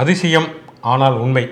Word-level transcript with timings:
அதிசயம் 0.00 0.46
ஆனால் 0.80 1.16
உண்மை. 1.22 1.42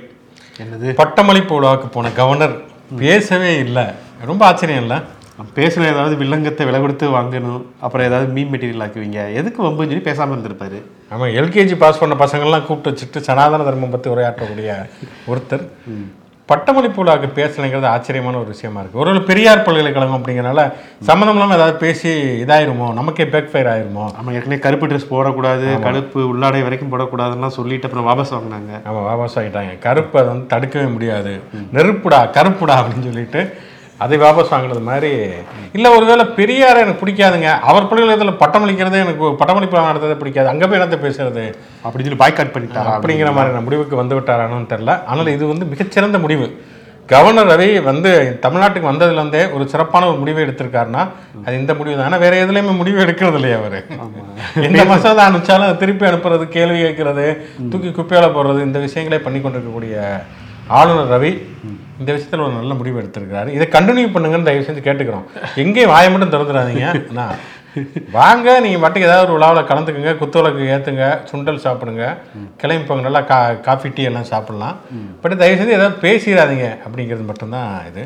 என்னது? 0.62 0.88
பட்டமளிப்பு 1.00 1.54
விழாவுக்கு 1.54 1.88
போன 1.88 2.10
கவர்னர் 2.10 2.54
பேசவே 3.00 3.50
இல்லை. 3.64 3.84
ரொம்ப 4.30 4.42
ஆச்சரியம் 4.46 4.82
இல்லை? 4.82 4.98
பேசுன 5.58 5.86
ஏதாவது 5.90 6.14
வில்லங்கத்தை 6.22 6.64
விலை 6.68 6.80
கொடுத்து 6.80 7.06
வாங்கணும் 7.16 7.60
அப்புறம் 7.80 8.06
ஏதாவது 8.06 8.32
மீன் 8.36 8.50
மெட்டீரியல் 8.52 8.84
ஆக்குவீங்க 8.86 9.20
எதுக்கு 9.40 9.60
வம்புன்னு 9.66 9.90
சொல்லி 9.90 10.08
பேசாமல் 10.08 10.34
இருந்திருப்பாரு. 10.36 10.78
ஆமாம் 11.10 11.34
எல்கேஜி 11.40 11.76
பாஸ் 11.82 11.98
பண்ண 11.98 12.16
பசங்கள்லாம் 12.24 12.66
கூப்பிட்டு 12.66 12.92
வச்சுட்டு 12.92 13.26
சனாதன 13.28 13.66
தர்மம் 13.68 13.94
பற்றி 13.96 14.10
உரையாற்றக்கூடிய 14.14 14.70
ஒருத்தர். 15.32 15.66
பட்டமளிப்பு 16.50 17.00
விழாவுக்கு 17.02 17.28
பேசலைங்கிறது 17.38 17.88
ஆச்சரியமான 17.94 18.38
ஒரு 18.42 18.50
விஷயமா 18.54 18.78
இருக்குது 18.80 19.00
ஒருவேளை 19.02 19.22
பெரியார் 19.30 19.64
பல்கலைக்கழகம் 19.66 20.16
அப்படிங்கிறனால 20.18 20.62
சம்மந்தம் 21.08 21.36
இல்லாமல் 21.36 21.56
ஏதாவது 21.58 21.76
பேசி 21.84 22.10
இதாயிருமோ? 22.44 22.88
நமக்கே 22.98 23.26
பேக் 23.34 23.50
ஃபயர் 23.52 23.70
ஆயிருமோ? 23.72 24.04
நம்ம 24.16 24.34
ஏற்கனவே 24.36 24.60
கருப்பு 24.66 24.86
ட்ரெஸ் 24.86 25.10
போடக்கூடாது 25.12 25.66
கருப்பு 25.86 26.20
உள்ளாடை 26.32 26.62
வரைக்கும் 26.66 26.92
போடக்கூடாதுன்னா 26.94 27.50
சொல்லிட்டு 27.58 27.88
அப்புறம் 27.88 28.08
வாபஸ் 28.10 28.34
வாங்கினாங்க. 28.36 28.72
ஆமாம் 28.88 29.08
வாபஸ் 29.10 29.38
ஆகிட்டாங்க 29.40 29.74
கருப்பு 29.86 30.18
அதை 30.20 30.28
வந்து 30.32 30.52
தடுக்கவே 30.54 30.88
முடியாது. 30.96 31.34
நெருப்புடா 31.76 32.20
கருப்புடா 32.38 32.76
அப்படின்னு 32.80 33.08
சொல்லிட்டு 33.10 33.42
அதை 34.04 34.16
வாபஸ் 34.24 34.52
வாங்கினது 34.54 34.82
மாதிரி. 34.90 35.12
இல்லை 35.76 35.88
ஒருவேளை 35.96 36.24
பெரியாரை 36.38 36.78
எனக்கு 36.84 37.02
பிடிக்காதுங்க. 37.02 37.50
அவர் 37.70 37.88
பல்கலைக்கழகத்தில் 37.90 38.40
பட்டமளிக்கிறதே 38.42 39.02
எனக்கு 39.04 39.30
பட்டமளிப்பு 39.42 39.76
விழா 39.76 39.90
நடத்ததே 39.90 40.16
பிடிக்காது. 40.22 40.50
அங்கே 40.52 40.66
போய் 40.68 40.80
என்னத்தை 40.80 41.00
பேசுறது? 41.06 41.44
அப்படின்னு 41.84 42.08
சொல்லி 42.08 42.22
பாய்காட் 42.24 42.54
பண்ணிட்டாரா 42.56 42.92
அப்படிங்கிற 42.96 43.32
மாதிரி 43.38 43.64
முடிவுக்கு 43.68 44.02
வந்து 44.02 44.18
விட்டாரான்னு 44.18 44.72
தெரில 44.74 44.94
ஆனால் 45.12 45.34
இது 45.36 45.46
வந்து 45.54 45.70
மிகச்சிறந்த 45.72 46.20
முடிவு. 46.26 46.48
கவர்னர் 47.12 47.48
ரவி 47.50 47.68
வந்து 47.88 48.10
தமிழ்நாட்டுக்கு 48.42 48.88
வந்ததுலேருந்தே 48.90 49.40
ஒரு 49.54 49.64
சிறப்பான 49.70 50.08
ஒரு 50.10 50.18
முடிவை 50.20 50.40
எடுத்திருக்காருன்னா 50.44 51.02
அது 51.44 51.54
இந்த 51.60 51.72
முடிவு 51.78 51.94
தான். 51.96 52.06
ஆனால் 52.08 52.22
வேற 52.24 52.34
எதுலையுமே 52.44 52.74
முடிவு 52.80 52.98
எடுக்கிறது 53.04 53.38
இல்லையா 53.40 53.56
அவர் 53.62 53.78
எந்த 54.68 54.82
மசோதா 54.90 55.24
அனுப்பிச்சாலும் 55.28 55.68
அதை 55.68 55.76
திருப்பி 55.82 56.06
அனுப்புறது 56.10 56.44
கேள்வி 56.56 56.78
கேட்கறது 56.84 57.26
தூக்கி 57.72 57.90
குப்பையால 57.96 58.28
போடுறது 58.36 58.60
இந்த 58.68 58.80
விஷயங்களே 58.86 59.20
பண்ணி 59.26 59.40
கொண்டிருக்கக்கூடிய 59.40 59.96
ஆளுநர் 60.78 61.12
ரவி. 61.14 61.32
இந்த 62.00 62.10
விஷயத்தில் 62.16 62.44
ஒரு 62.46 62.54
நல்ல 62.58 62.74
முடிவு 62.80 63.00
எடுத்திருக்கிறாரு. 63.02 63.48
இதை 63.56 63.66
கண்டினியூ 63.76 64.08
பண்ணுங்கன்னு 64.14 64.48
தயவு 64.48 64.66
செஞ்சு 64.68 64.82
கேட்டுக்கிறோம். 64.88 65.26
எங்கேயும் 65.62 65.92
வாயை 65.94 66.10
மட்டும் 66.12 66.34
திறந்துடாதீங்க. 66.34 66.86
அண்ணா, 67.10 67.26
வாங்க 68.16 68.46
நீங்கள் 68.64 68.82
பாட்டுக்கு 68.82 69.08
ஏதாவது 69.08 69.24
ஒரு 69.26 69.34
விழாவில் 69.36 69.68
கலந்துக்குங்க 69.70 70.12
குத்துவிளக்கு 70.20 70.70
ஏற்றுங்க 70.74 71.04
சுண்டல் 71.30 71.62
சாப்பிடுங்க 71.66 72.04
கிளம்பி 72.62 72.86
போங்க 72.88 73.04
நல்லா 73.06 73.22
கா 73.30 73.38
காஃபி 73.68 73.88
டீ 73.96 74.04
எல்லாம் 74.10 74.30
சாப்பிடலாம். 74.32 74.76
பட் 75.22 75.36
தயவு 75.42 75.58
செஞ்சு 75.60 75.78
ஏதாவது 75.78 75.96
பேசிடாதீங்க. 76.06 76.68
அப்படிங்கிறது 76.86 77.26
மட்டும்தான் 77.30 77.70
இது. 77.90 78.04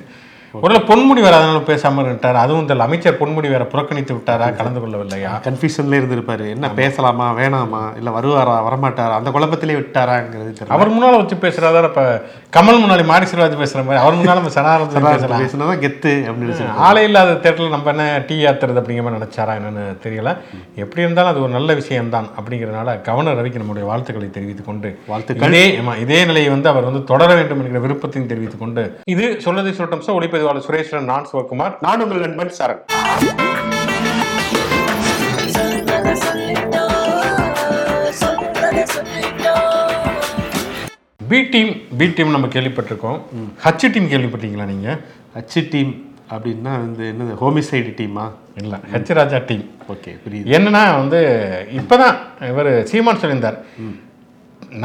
ஒருவேளை 0.60 0.80
பொன்முடி 0.88 1.20
வேற 1.20 1.36
அதனால 1.36 1.60
பேசாமல் 1.60 2.04
இருந்துட்டார்? 2.04 2.32
அதுவும் 2.32 2.66
தெரியல 2.66 2.82
அமைச்சர் 2.82 3.18
பொன்முடி 3.18 3.50
வேற 3.50 3.66
புறக்கணித்து 3.66 4.14
விட்டாரா? 4.14 4.56
கலந்து 4.56 4.80
கொள்ளவில்லையா? 4.80 5.32
கன்ஃபியூஷன்ல 5.44 5.98
இருந்திருப்பாரு. 6.00 6.48
என்ன 6.48 6.70
பேசலாமா 6.70 7.32
வேணாமா? 7.32 7.96
இல்ல 7.96 8.20
வருவாரா 8.20 8.56
வரமாட்டாரா? 8.68 9.14
அந்த 9.14 9.30
குழப்பத்திலே 9.30 9.74
விட்டாராங்கிறது 9.74 10.52
தெரியல. 10.58 10.68
அவர் 10.68 10.92
முன்னால 10.92 11.16
வச்சு 11.16 11.34
பேசுறதா 11.34 11.84
இப்ப 11.84 12.22
கமல் 12.56 12.82
முன்னாடி 12.82 13.04
மாரி 13.04 13.24
செல்வாஜ் 13.24 13.62
பேசுற 13.62 13.84
மாதிரி? 13.84 14.02
அவர் 14.04 14.14
முன்னால 14.14 14.38
நம்ம 14.40 14.48
சனாரத்தில் 14.48 15.08
பேசலாம். 15.10 15.42
பேசினதான் 15.42 15.82
கெத்து 15.84 16.12
அப்படின்னு 16.30 16.72
ஆளே 16.76 17.04
இல்லாத 17.04 17.32
தேட்டரில் 17.32 17.68
நம்ம 17.68 17.90
என்ன 17.90 18.22
டீ 18.26 18.44
ஆத்துறது 18.44 18.80
அப்படிங்கிற 18.82 19.02
மாதிரி 19.02 19.20
நினைச்சாரா 19.20 19.54
என்னன்னு 19.58 19.84
தெரியல. 20.06 20.36
எப்படி 20.74 21.02
இருந்தாலும் 21.02 21.30
அது 21.30 21.42
ஒரு 21.42 21.52
நல்ல 21.52 21.74
விஷயம்தான் 21.74 22.28
அப்படிங்கிறனால 22.40 23.00
கவர்னர் 23.00 23.38
ரவிக்கு 23.40 23.56
நம்முடைய 23.56 23.88
வாழ்த்துக்களை 23.88 24.30
தெரிவித்துக் 24.30 24.66
கொண்டு 24.66 24.98
வாழ்த்துக்கள். 25.06 25.48
இதே 25.48 25.64
இதே 26.00 26.24
நிலையை 26.24 26.50
வந்து 26.50 26.68
அவர் 26.68 26.84
வந்து 26.84 27.04
தொடர 27.04 27.34
வேண்டும் 27.34 27.60
என்கிற 27.60 27.78
விருப்பத்தையும் 27.78 28.30
தெரிவித்துக் 28.30 28.60
கொண்டு 28.60 28.82
இது 29.04 29.40
சொல்லதை 29.44 29.72
சொல்லட்டும் 29.78 29.98
சார் 29.98 30.42
ஒளிப்பதிவாளர் 30.44 30.66
சுரேஸ்வரன் 30.68 31.10
நான் 31.12 31.28
சிவகுமார். 31.30 31.74
நான் 31.84 32.02
உங்கள் 32.04 32.22
நண்பன் 32.24 32.54
Saran. 32.58 32.82
B 41.30 41.38
team 41.52 41.70
B 41.98 42.06
team 42.16 42.34
நம்ம 42.34 42.46
கேள்விப்பட்டிருக்கோம். 42.54 43.18
ஹச் 43.64 43.86
டீம் 43.94 44.10
கேள்விப்பட்டீங்களா 44.12 44.66
நீங்க? 44.72 44.90
அச்சு 45.40 45.60
டீம் 45.72 45.92
அப்படின்னா 46.34 46.72
வந்து 46.84 47.04
என்னது 47.12 47.32
ஹோமிசைடு 47.42 47.90
டீமா 48.00 48.26
இல்ல 48.62 48.74
ஹச் 48.92 49.12
ராஜா 49.18 49.38
டீம் 49.48 49.64
ஓகே 49.92 50.12
புரியுது. 50.24 50.46
என்னன்னா 50.56 50.82
வந்து 51.00 51.20
இப்பதான் 51.80 52.16
இவர் 52.50 52.70
சீமான் 52.90 53.20
சொல்லியிருந்தார். 53.22 53.58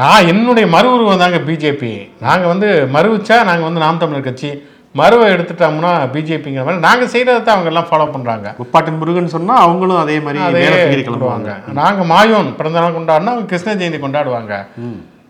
நான் 0.00 0.26
என்னுடைய 0.32 0.66
மறு 0.74 0.88
உருவம் 0.94 1.22
தாங்க 1.22 1.38
பிஜேபி 1.46 1.92
நாங்கள் 2.26 2.50
வந்து 2.52 2.68
மறுவிச்சா 2.96 3.36
நாங்கள் 3.48 3.68
வந்து 3.68 3.84
நாம் 3.84 4.02
தமிழர் 4.02 4.26
கட்சி. 4.28 4.50
மறுவை 4.94 5.26
எடுத்துட்டோம்னா 5.34 5.90
பிஜேபிங்கிற 6.14 6.62
மாதிரி. 6.66 6.80
நாங்கள் 6.86 7.10
செய்கிறத 7.12 7.42
தான் 7.46 7.56
அவங்க 7.56 7.70
எல்லாம் 7.72 7.88
ஃபாலோ 7.90 8.06
பண்ணுறாங்க 8.14 8.46
முப்பாட்டன் 8.60 8.98
முருகன் 9.00 9.34
சொன்னா 9.34 9.54
அவங்களும் 9.66 10.00
அதே 10.04 10.16
மாதிரி 10.26 10.40
அதே 10.46 10.64
கிளம்புவாங்க. 11.08 11.50
நாங்கள் 11.80 12.08
மாயோன் 12.12 12.50
பிறந்த 12.58 12.80
நாள் 12.82 12.96
கொண்டாடினா 12.98 13.32
அவங்க 13.34 13.50
கிருஷ்ண 13.52 13.74
ஜெயந்தி 13.80 14.00
கொண்டாடுவாங்க. 14.04 14.52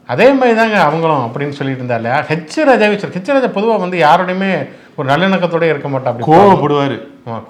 அதே 0.09 0.29
மாதிரி 0.39 0.55
தாங்க 0.61 0.79
அவங்களும் 0.87 1.25
அப்படின்னு 1.27 1.57
சொல்லிட்டு 1.59 1.83
இருந்தா 1.83 1.99
இல்லையா? 2.01 2.19
ஹெச் 2.31 2.57
ராஜாவே 2.71 2.97
சொல் 3.03 3.15
ஹெச் 3.17 3.35
ராஜா 3.35 3.51
பொதுவாக 3.57 3.83
வந்து 3.85 3.99
யாரோடையுமே 4.07 4.53
ஒரு 5.01 5.09
நல்லிணக்கத்தோட 5.11 5.65
இருக்க 5.71 5.89
மாட்டா 5.93 6.11
அப்படி. 6.11 6.27
கோவப்படுவாரு. 6.31 6.97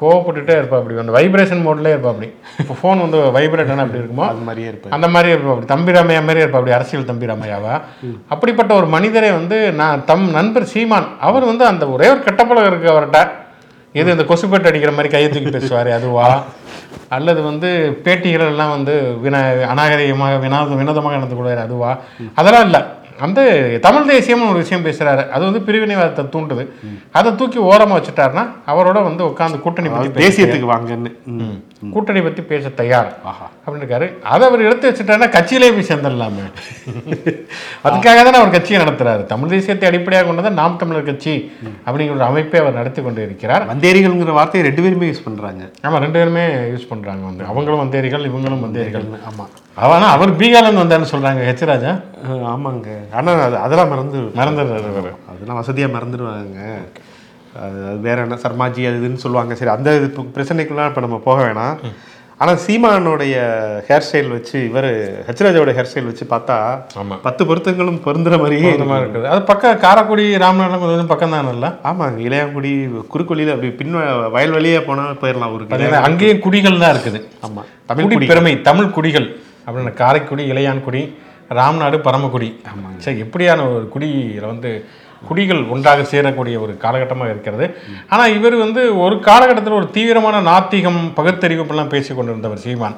கோவப்பட்டுட்டே 0.01 0.55
இருப்பா 0.61 0.77
அப்படி. 0.79 0.99
அந்த 1.03 1.13
வைப்ரேஷன் 1.17 1.63
மோட்லேயே 1.67 1.95
இருப்பா 1.97 2.11
அப்படி. 2.13 2.29
இப்போ 2.63 2.75
ஃபோன் 2.81 3.03
வந்து 3.05 3.19
வைப்ரேட் 3.37 3.73
அப்படி 3.75 4.01
இருக்குமோ? 4.03 4.25
அது 4.33 4.47
மாதிரியே 4.49 4.69
இருப்பாரு 4.73 4.95
அந்த 4.97 5.09
மாதிரி 5.15 5.33
இருப்பா 5.35 5.53
அப்படி. 5.55 5.69
தம்பி 5.75 5.97
ராமையா 5.97 6.23
மாதிரி 6.29 6.43
இருப்பா 6.45 6.61
அப்படி 6.61 6.77
அரசியல் 6.79 7.09
தம்பி 7.11 7.31
ராமையாவா? 7.33 7.75
அப்படிப்பட்ட 8.35 8.75
ஒரு 8.75 8.87
மனிதரை 8.97 9.31
வந்து 9.33 9.59
நான் 9.83 10.05
தம் 10.05 10.27
நண்பர் 10.31 10.71
சீமான் 10.73 11.09
அவர் 11.29 11.51
வந்து 11.51 11.67
அந்த 11.73 11.87
ஒரே 11.97 12.09
ஒரு 12.15 12.23
கெட்டப்பழகம் 12.29 12.71
இருக்கு 12.73 12.93
அவர்கிட்ட 12.95 13.21
எது 13.95 14.11
இந்த 14.11 14.25
கொசுப்பேட்டு 14.25 14.71
அடிக்கிற 14.71 14.91
மாதிரி 14.93 15.09
கையை 15.09 15.29
தூக்கி 15.31 15.51
பேசுவார் 15.51 15.89
அதுவா? 15.91 16.27
அல்லது 17.17 17.41
வந்து 17.43 17.69
பேட்டிகள் 18.05 18.51
எல்லாம் 18.53 18.75
வந்து 18.75 18.95
வின 19.25 19.37
அநாகரிகமாக 19.73 20.35
வினாத 20.45 20.77
வினோதமாக 20.81 21.17
நடந்து 21.17 21.37
கொள்வார் 21.37 21.67
அதுவா? 21.67 21.91
அதெல்லாம் 22.35 22.67
இல்லை. 22.69 22.81
அந்த 23.21 23.41
தமிழ் 23.83 24.11
தேசியம்னு 24.11 24.49
ஒரு 24.49 24.59
விஷயம் 24.59 24.85
பேசுறாரு. 24.85 25.29
அது 25.29 25.45
வந்து 25.45 25.61
பிரிவினைவாதத்தை 25.61 26.25
தூண்டுது. 26.35 26.65
அதை 27.13 27.35
தூக்கி 27.35 27.59
ஓரமா 27.61 27.95
வச்சுட்டாருன்னா 27.97 28.45
அவரோட 28.67 29.03
வந்து 29.03 29.25
உட்காந்து 29.25 29.61
கூட்டணி 29.61 29.89
பத்தி 29.89 30.09
அது 30.09 30.23
தேசியத்துக்கு 30.25 30.71
வாங்கன்னு. 30.73 31.11
கூட்டணி 31.93 32.23
பத்தி 32.23 32.43
பேச 32.43 32.69
தயார் 32.69 33.17
ஆஹா. 33.25 33.51
அப்படின்னு 33.67 33.85
இருக்காரு 33.85 34.23
அதை 34.25 34.49
அவர் 34.49 34.61
எடுத்து 34.61 34.91
வச்சுட்டாருன்னா 34.91 35.29
கட்சியிலே 35.29 35.71
போய் 35.71 35.89
சேர்ந்துடலாமே. 35.89 36.45
அதுக்காக 37.85 38.19
தானே 38.19 38.39
அவர் 38.39 38.51
கட்சியை 38.51 38.83
நடத்துறாரு. 38.83 39.27
தமிழ் 39.27 39.49
தேசியத்தை 39.49 39.85
அடிப்படையாக 39.85 40.29
கொண்டதான் 40.29 40.53
நாம் 40.53 40.77
தமிழர் 40.77 41.03
கட்சி 41.03 41.35
அப்படிங்கிற 41.87 42.15
ஒரு 42.15 42.23
அமைப்பை 42.23 42.61
அவர் 42.61 42.73
நடத்தி 42.73 43.03
கொண்டு 43.03 43.23
இருக்கிறார் 43.23 43.77
வந்தேரிகள்ங்கிற 43.77 44.33
வார்த்தையை 44.33 44.71
ரெண்டு 44.71 44.83
பேருமே 44.83 45.11
யூஸ் 45.11 45.25
பண்றாங்க. 45.25 45.63
ஆமா 45.83 45.99
ரெண்டு 45.99 46.19
பேருமே 46.19 46.45
யூஸ் 46.47 46.89
பண்றாங்க 46.89 47.25
வந்து. 47.25 47.45
அவங்களும் 47.45 47.83
வந்தேரிகள் 47.83 48.29
இவங்களும் 48.31 48.65
வந்தேரிகள். 48.67 49.07
ஆமா. 49.31 49.47
அவனா 49.75 50.07
அவர் 50.09 50.37
பீகார்லேருந்து 50.37 50.83
வந்தாருன்னு 50.83 51.13
சொல்றாங்க 51.13 51.43
ஹெச் 51.49 51.65
ராஜா. 51.65 51.91
ஆமாங்க. 52.53 52.89
ஆனா 53.19 53.33
அது 53.47 53.57
அதெல்லாம் 53.65 53.93
மறந்து 53.95 54.19
மறந்துடுறாரு 54.41 55.13
அதெல்லாம் 55.33 55.61
வசதியா 55.61 55.89
மறந்துடுவாங்க. 55.97 56.61
அது 57.65 57.79
வேற 58.07 58.17
என்ன 58.27 58.37
சர்மாஜி 58.45 58.83
அது 58.89 58.99
இதுன்னு 59.01 59.25
சொல்லுவாங்க. 59.25 59.53
சரி 59.61 59.73
அந்த 59.75 59.95
இது 59.99 60.09
பிரச்சனைக்குலாம் 60.37 60.89
இப்போ 60.91 61.03
நம்ம 61.05 61.17
போக 61.27 61.39
வேணாம். 61.47 61.77
ஆனா 62.43 62.53
சீமானுடைய 62.65 63.35
ஹேர் 63.87 64.05
ஸ்டைல் 64.05 64.31
வச்சு 64.35 64.57
இவர் 64.69 64.87
ஹெச்ராஜாவோட 65.27 65.73
ஹேர் 65.79 65.89
ஸ்டைல் 65.89 66.09
வச்சு 66.11 66.25
பார்த்தா 66.31 66.57
ஆமா. 67.01 67.17
பத்து 67.27 67.43
பொருத்தங்களும் 67.49 67.99
பொருந்துற 68.07 68.35
மாதிரியே 68.43 68.71
மாதிரி 68.93 69.05
இருக்குது. 69.05 69.27
அது 69.33 69.43
பக்கம் 69.51 69.81
காரைக்குடி 69.83 70.25
ராமநாதம் 70.45 70.83
கொஞ்சம் 70.85 71.11
பக்கம் 71.13 71.35
தானே 71.37 71.71
ஆமாங்க 71.91 72.21
இளையாங்குடி 72.29 72.73
குறுக்கொல்லியில் 73.15 73.55
அப்படி 73.55 73.71
பின் 73.81 73.99
வயல் 74.37 74.55
வழியே 74.57 74.79
போனா 74.89 75.05
போயிடலாம் 75.25 75.53
ஊருக்கு. 75.57 76.01
அங்கேயும் 76.09 76.43
குடிகள் 76.47 76.83
தான் 76.85 76.95
இருக்குது. 76.97 77.21
ஆமா 77.49 77.65
தமிழ் 77.91 78.09
குடி. 78.15 78.31
பெருமை 78.33 78.55
தமிழ் 78.71 78.95
குடிகள். 78.99 79.29
அப்படின்னு 79.67 79.93
காரைக்குடி 80.03 80.45
இளையான்குடி 80.55 81.03
ராம்நாடு 81.59 81.97
பரமக்குடி. 82.09 82.51
சரி 83.05 83.23
எப்படியான 83.27 83.61
ஒரு 83.75 83.87
குடியில 83.95 84.45
வந்து 84.53 84.71
குடிகள் 85.29 85.63
ஒன்றாக 85.75 86.05
சேரக்கூடிய 86.11 86.57
ஒரு 86.65 86.75
காலகட்டமாக 86.85 87.33
இருக்கிறது. 87.35 87.67
ஆனால் 88.13 88.35
இவர் 88.37 88.57
வந்து 88.65 88.83
ஒரு 89.05 89.17
காலகட்டத்தில் 89.29 89.81
ஒரு 89.81 89.89
தீவிரமான 89.97 90.37
நாத்திகம் 90.51 91.01
பகுத்தறிவுப்பெல்லாம் 91.19 91.91
பேசி 91.95 92.13
கொண்டிருந்தவர் 92.13 92.63
சீமான். 92.67 92.97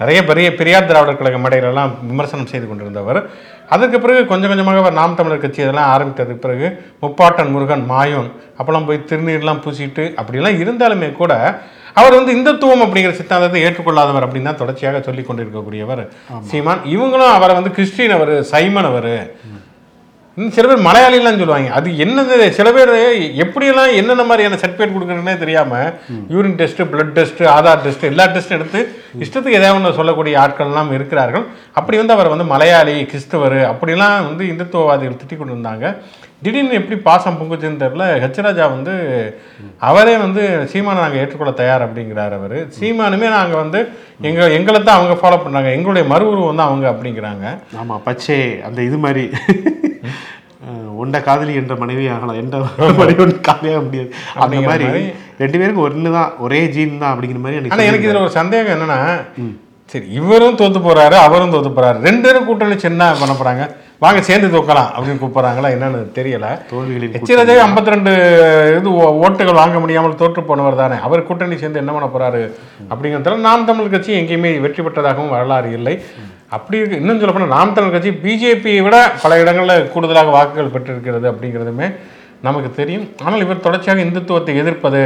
நிறைய 0.00 0.20
பெரிய 0.28 0.46
பெரியார் 0.58 0.86
திராவிடர் 0.90 1.18
கழக 1.18 1.38
மேடைகளெல்லாம் 1.42 1.92
விமர்சனம் 2.10 2.48
செய்து 2.52 2.66
கொண்டிருந்தவர். 2.68 3.20
அதற்கு 3.74 3.98
பிறகு 4.04 4.22
கொஞ்சம் 4.30 4.50
கொஞ்சமாக 4.52 4.80
அவர் 4.82 4.98
நாம் 5.00 5.16
தமிழர் 5.18 5.42
கட்சி 5.44 5.60
இதெல்லாம் 5.64 5.90
ஆரம்பித்ததுக்கு 5.94 6.44
பிறகு 6.46 6.68
முப்பாட்டன் 7.02 7.52
முருகன் 7.54 7.84
மாயோன் 7.92 8.30
அப்போல்லாம் 8.58 8.88
போய் 8.88 9.06
திருநீர்லாம் 9.10 9.62
பூசிட்டு 9.64 10.04
அப்படிலாம் 10.20 10.60
இருந்தாலுமே 10.62 11.08
கூட 11.20 11.32
அவர் 11.96 12.16
வந்து 12.18 12.34
இந்துத்துவம் 12.36 12.84
அப்படிங்கிற 12.84 13.12
சித்தாந்தத்தை 13.18 13.60
ஏற்றுக்கொள்ளாதவர் 13.66 14.26
அப்படின்னு 14.26 14.50
தான் 14.50 14.62
தொடர்ச்சியாக 14.62 15.00
சொல்லி 15.08 15.22
கொண்டிருக்கக்கூடியவர். 15.24 16.02
சீமான் 16.50 16.82
இவங்களும் 16.94 17.34
அவரை 17.36 17.54
வந்து 17.58 17.74
கிறிஸ்டின் 17.76 18.16
அவர் 18.16 18.34
சைமன் 18.54 18.90
அவர். 18.92 19.12
சில 20.38 20.64
பேர் 20.68 20.86
மலையாளிலாம் 20.86 21.36
சொல்லுவாங்க 21.40 21.68
அது 21.78 21.88
என்னது 22.04 22.36
சில 22.56 22.68
பேர் 22.76 22.90
எப்படியெல்லாம் 23.42 23.92
என்னென்ன 23.98 24.22
மாதிரியான 24.30 24.58
சர்டிஃபிகேட் 24.62 24.94
கொடுக்குறதுனே 24.94 25.34
தெரியாம 25.42 25.72
urine 26.32 26.56
test 26.60 26.82
blood 26.92 27.12
test 27.18 27.42
Aadhaar 27.52 27.84
test 27.84 28.08
எல்லா 28.10 28.24
டெஸ்ட் 28.32 28.56
எடுத்து 28.56 28.80
இஷ்டத்துக்கு 29.24 29.58
எதாவது 29.60 29.76
ஒன்று 29.78 29.98
சொல்லக்கூடிய 29.98 30.34
ஆட்கள்லாம் 30.44 30.90
இருக்கிறார்கள். 30.96 31.44
அப்படி 31.80 31.96
வந்து 32.00 32.16
அவர் 32.16 32.32
வந்து 32.32 32.46
மலையாளி 32.52 32.96
கிறிஸ்தவர் 33.12 33.58
அப்படிலாம் 33.70 34.26
வந்து 34.30 34.44
இந்துத்துவவாதிகள் 34.52 35.20
திட்டி 35.20 35.36
கொண்டு 35.36 35.54
இருந்தாங்க 35.56 35.86
திடீர்னு 36.44 36.78
எப்படி 36.80 36.96
பாசம் 37.08 37.38
பொங்குச்சுன்னு 37.38 37.82
தெரில 37.82 38.04
ஹெச்ராஜா 38.22 38.64
வந்து 38.74 38.94
அவரே 39.88 40.14
வந்து 40.24 40.42
சீமானை 40.72 40.98
நாங்கள் 41.04 41.20
ஏற்றுக்கொள்ள 41.22 41.52
தயார் 41.60 41.84
அப்படிங்கிறார் 41.86 42.34
அவர். 42.38 42.56
சீமானுமே 42.76 43.28
நாங்கள் 43.36 43.62
வந்து 43.62 43.80
எங்கள் 44.28 44.54
எங்களை 44.58 44.78
தான் 44.80 44.98
அவங்க 44.98 45.14
ஃபாலோ 45.20 45.38
பண்ணுறாங்க 45.44 45.70
எங்களுடைய 45.76 46.04
மறு 46.12 46.26
உருவம் 46.32 46.60
தான் 46.60 46.70
அவங்க 46.70 46.86
அப்படிங்கிறாங்க. 46.92 47.44
ஆமா 47.82 47.96
பச்சை 48.08 48.38
அந்த 48.68 48.80
இது 48.88 48.98
மாதிரி. 49.04 49.24
உண்ட 51.02 51.16
காதலி 51.28 51.54
என்ற 51.60 51.74
மனைவி 51.80 52.04
ஆகலாம். 52.14 52.36
என்ற 52.42 52.58
மனைவி 53.00 53.20
ஒன்று 53.24 53.38
காதலியாக 53.48 53.80
முடியாது. 53.86 54.10
அந்த 54.34 54.42
அப்படிங்கிற 54.42 54.68
மாதிரி. 54.70 54.86
ரெண்டு 55.42 55.56
பேருக்கு 55.60 55.86
ஒன்று 55.86 56.12
தான் 56.18 56.30
ஒரே 56.46 56.60
ஜீன் 56.74 57.00
தான் 57.02 57.12
அப்படிங்கிற 57.12 57.40
மாதிரி 57.44 57.58
எனக்கு 57.60 57.88
எனக்கு 57.90 58.08
இதுல 58.08 58.24
ஒரு 58.26 58.34
சந்தேகம் 58.40 58.74
என்னன்னா 58.76 59.00
சரி 59.92 60.06
இவரும் 60.18 60.60
தோத்து 60.60 60.80
போறாரு 60.86 61.16
அவரும் 61.24 61.54
தோத்து 61.54 61.70
போறாரு. 61.78 61.98
ரெண்டு 62.08 62.24
பேரும் 62.26 62.46
கூட்டணி 62.46 62.76
சின்ன 62.84 63.08
பண்ண 63.22 63.32
போறாங்க. 63.40 63.64
வாங்க 64.04 64.22
சேர்ந்து 64.22 64.48
தோக்கலாம் 64.48 64.88
அப்படின்னு 64.94 65.20
கூப்பிடுறாங்களா? 65.20 65.68
என்னன்னு 65.74 66.00
தெரியல. 66.14 66.46
தோல்விகளின் 66.70 67.12
எச்சிரஜே 67.12 67.54
ஐம்பத்தி 67.66 67.92
ரெண்டு 67.94 68.12
இது 68.78 68.94
ஓ- 68.94 69.24
ஓட்டுகள் 69.24 69.54
வாங்க 69.54 69.80
முடியாமல் 69.80 70.14
தோற்று 70.14 70.42
போனவர் 70.42 70.74
தானே. 70.74 70.96
அவர் 71.02 71.22
கூட்டணி 71.22 71.56
சேர்ந்து 71.56 71.78
என்ன 71.78 71.92
பண்ண 71.92 72.08
போறாரு 72.08 72.42
அப்படிங்கிறதுல 72.90 73.36
நாம் 73.38 73.64
தமிழ் 73.64 73.88
கட்சி 73.88 74.12
எங்கேயுமே 74.20 74.60
வெற்றி 74.60 74.82
பெற்றதாகவும் 74.82 75.28
வரலாறு 75.28 75.72
இல்லை. 75.72 75.94
அப்படி 76.48 76.78
இருக்கு. 76.78 76.96
இன்னும் 76.96 77.20
சொல்ல 77.20 77.32
போனால் 77.32 77.48
நாம் 77.48 77.72
தமிழ் 77.72 77.90
கட்சி 77.90 78.10
பிஜேபியை 78.24 78.82
விட 78.82 79.12
பல 79.22 79.40
இடங்களில் 79.40 79.88
கூடுதலாக 79.88 80.30
வாக்குகள் 80.30 80.68
பெற்றிருக்கிறது 80.68 81.32
அப்படிங்கிறதுமே 81.32 81.88
நமக்கு 82.42 82.72
தெரியும். 82.74 83.08
ஆனால் 83.24 83.40
இவர் 83.40 83.60
தொடர்ச்சியாக 83.60 84.02
இந்துத்துவத்தை 84.02 84.54
எதிர்ப்பது 84.56 85.02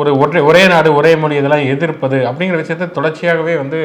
ஒரு 0.00 0.10
ஒற்றை 0.22 0.40
ஒரே 0.50 0.62
நாடு 0.72 0.88
ஒரே 0.98 1.10
மொழி 1.22 1.34
இதெல்லாம் 1.40 1.66
எதிர்ப்பது 1.72 2.18
அப்படிங்கிற 2.28 2.56
விஷயத்தை 2.60 2.86
தொடர்ச்சியாகவே 2.96 3.52
வந்து 3.62 3.80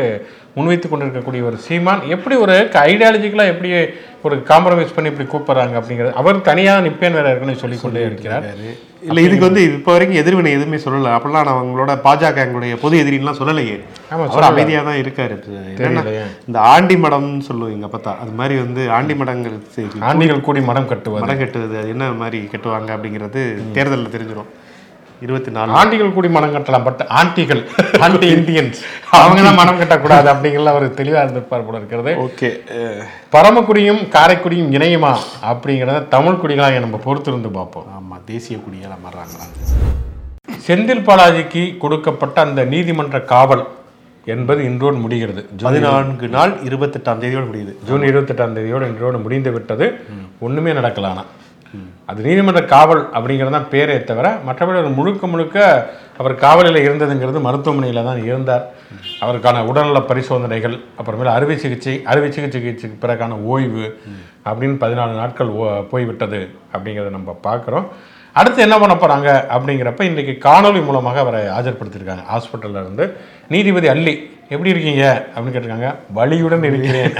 முன்வைத்து 0.56 0.88
கொண்டிருக்கக்கூடிய 0.88 1.42
ஒரு 1.50 1.58
சீமான். 1.66 2.02
எப்படி 2.16 2.36
ஒரு 2.44 2.54
ஐடியாலஜிக்கலாக 2.92 3.52
எப்படி 3.54 3.70
ஒரு 4.28 4.36
காம்ப்ரமைஸ் 4.52 4.94
பண்ணி 4.96 5.10
இப்படி 5.12 5.28
கூப்பிடுறாங்க 5.34 5.76
அப்படிங்கிறது? 5.80 6.14
அவர் 6.22 6.46
தனியாக 6.48 6.84
நிப்பேன் 6.86 7.18
வேற 7.18 7.28
இருக்குன்னு 7.32 7.62
சொல்லிக்கொண்டே 7.64 8.02
இருக்கிறார். 8.08 8.46
இல்லை 9.10 9.22
இதுக்கு 9.26 9.48
வந்து 9.48 9.62
இப்போ 9.76 9.92
வரைக்கும் 9.96 10.20
எதிர்வினை 10.22 10.52
எதுவுமே 10.58 10.80
சொல்லலை. 10.86 11.12
அப்பெல்லாம் 11.18 11.46
நான் 11.48 11.60
அவங்களோட 11.60 11.94
பாஜக 12.06 12.42
எங்களுடைய 12.46 12.76
பொது 12.84 12.96
எதிரின்லாம் 13.04 13.40
சொல்லலையே. 13.42 13.76
அவர் 14.16 14.48
அமைதியாக 14.50 14.84
தான் 14.90 15.02
இருக்காரு. 15.04 15.38
இந்த 16.48 16.58
ஆண்டி 16.74 16.98
மடம்னு 17.04 17.48
சொல்லுவோம் 17.50 17.76
எங்க 17.76 17.90
பார்த்தா. 17.94 18.14
அது 18.24 18.34
மாதிரி 18.40 18.58
வந்து 18.66 18.84
ஆண்டி 18.98 19.18
மடங்கள் 19.22 19.60
ஆண்டிகள் 20.10 20.46
கூடி 20.48 20.64
மடம் 20.72 20.90
கட்டுவது. 20.94 21.24
மடம் 21.26 21.42
கட்டுவது 21.44 21.78
அது 21.84 21.94
என்ன 21.96 22.10
மாதிரி 22.24 22.42
கட்டுவாங்க 22.56 22.92
அப்படிங்கிறது 22.98 23.44
தேர்தலில் 23.78 24.14
தெரிஞ்சிடும் 24.16 24.52
இருபத்தி 25.26 25.52
நாலு. 25.56 25.72
ஆண்டிகள் 25.80 26.14
கூடி 26.18 26.30
மனம் 26.36 26.54
கட்டலாம் 26.56 26.86
பட் 26.88 27.02
ஆண்டிகள் 27.20 27.62
ஆன்டி 28.06 28.28
இந்தியன்ஸ். 28.36 28.80
அவங்க 29.20 29.42
தான் 29.48 29.60
மனம் 29.62 29.80
கட்டக்கூடாது 29.82 30.28
அப்படிங்கிறதுல 30.34 30.74
அவர் 30.74 30.86
தெளிவாக 31.00 31.24
இருந்திருப்பார் 31.26 31.66
போல 31.68 31.80
இருக்கிறது. 31.82 32.12
ஓகே 32.26 32.50
பரமக்குடியும் 33.36 34.02
காரைக்குடியும் 34.16 34.72
இணையுமா 34.78 35.14
அப்படிங்கிறத 35.52 36.04
தமிழ் 36.16 36.40
குடிகளாக 36.44 36.84
நம்ம 36.86 37.00
பொறுத்திருந்து 37.08 37.52
பார்ப்போம். 37.58 37.90
ஆமாம் 37.98 38.24
தேசிய 38.32 38.58
குடியால் 38.68 39.04
மாறுறாங்களா 39.08 39.48
செந்தில் 40.68 41.06
பாலாஜிக்கு 41.10 41.64
கொடுக்கப்பட்ட 41.84 42.38
அந்த 42.48 42.62
நீதிமன்ற 42.74 43.18
காவல் 43.34 43.66
என்பது 44.34 44.62
இன்றோடு 44.70 44.98
முடிகிறது. 45.04 45.42
பதினான்கு 45.66 46.28
நாள் 46.34 46.54
இருபத்தெட்டாம் 46.70 47.22
தேதியோடு 47.22 47.48
முடியுது. 47.52 47.74
ஜூன் 47.88 48.04
இருபத்தெட்டாம் 48.10 48.56
தேதியோடு 48.58 48.88
இன்றோடு 48.92 49.20
முடிந்து 49.26 49.52
விட்டது. 49.56 49.86
ஒன்றுமே 50.48 50.72
நடக்கலானா 50.80 51.24
அது 52.06 52.24
நீதிமன்ற 52.24 52.64
காவல் 52.64 53.10
அப்படிங்கிறது 53.14 53.50
தான் 53.50 53.68
பேரே 53.72 54.04
தவிர 54.04 54.38
மற்றபடி 54.48 54.78
ஒரு 54.78 54.90
முழுக்க 54.90 55.28
முழுக்க 55.28 55.90
அவர் 56.18 56.36
காவலில் 56.36 56.90
இருந்ததுங்கிறது 56.90 57.42
மருத்துவமனையில் 57.42 58.04
தான் 58.04 58.24
இருந்தார். 58.24 58.70
அவருக்கான 59.22 59.66
உடல்நல 59.66 60.02
பரிசோதனைகள் 60.02 60.80
அப்புறமேல 60.98 61.26
அறுவை 61.26 61.58
சிகிச்சை 61.58 62.02
அறுவை 62.06 62.32
சிகிச்சைக்கு 62.32 63.08
பிறகான 63.08 63.32
ஓய்வு 63.32 64.00
அப்படின்னு 64.46 64.76
பதினாலு 64.80 65.16
நாட்கள் 65.16 65.48
ஓ- 65.48 65.82
போய்விட்டது 65.82 66.50
அப்படிங்கிறத 66.74 67.10
நம்ம 67.10 67.40
பார்க்குறோம். 67.44 67.86
அடுத்து 68.34 68.62
என்ன 68.62 68.80
பண்ண 68.80 68.96
போகிறாங்க 68.96 69.34
அப்படிங்கிறப்ப 69.54 70.02
இன்றைக்கி 70.02 70.38
காணொளி 70.38 70.86
மூலமாக 70.86 71.20
அவரை 71.20 71.44
ஆஜர்படுத்தியிருக்காங்க. 71.46 72.24
ஹாஸ்பிட்டலில் 72.34 72.82
இருந்து 72.82 73.18
நீதிபதி 73.48 73.88
அள்ளி 73.88 74.30
எப்படி 74.50 74.70
இருக்கீங்க? 74.70 75.28
அப்படின்னு 75.36 75.50
கேட்டிருக்காங்க. 75.50 75.96
வலியுடன் 76.16 76.64
இருக்கிறேன். 76.64 77.12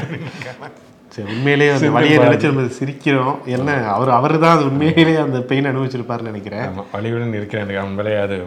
சரி 1.14 1.28
உண்மையிலேயே 1.34 1.72
அந்த 1.76 1.88
வழியை 1.96 2.18
நினைச்சு 2.24 2.50
நம்ம 2.52 2.66
சிரிக்கிறோம். 2.80 3.38
என்ன 3.56 3.76
அவர் 3.96 4.12
அவர் 4.18 4.34
தான் 4.44 4.56
அது 4.56 4.66
உண்மையிலேயே 4.70 5.20
அந்த 5.26 5.40
பெயின் 5.52 5.70
அனுபவிச்சிருப்பாருன்னு 5.72 6.32
நினைக்கிறேன். 6.32 6.66
ஆமா, 6.70 6.84
வலியுடன் 6.96 7.38
இருக்கிறேன் 7.40 7.72
உண்மையிலே 7.88 8.16
அது. 8.26 8.38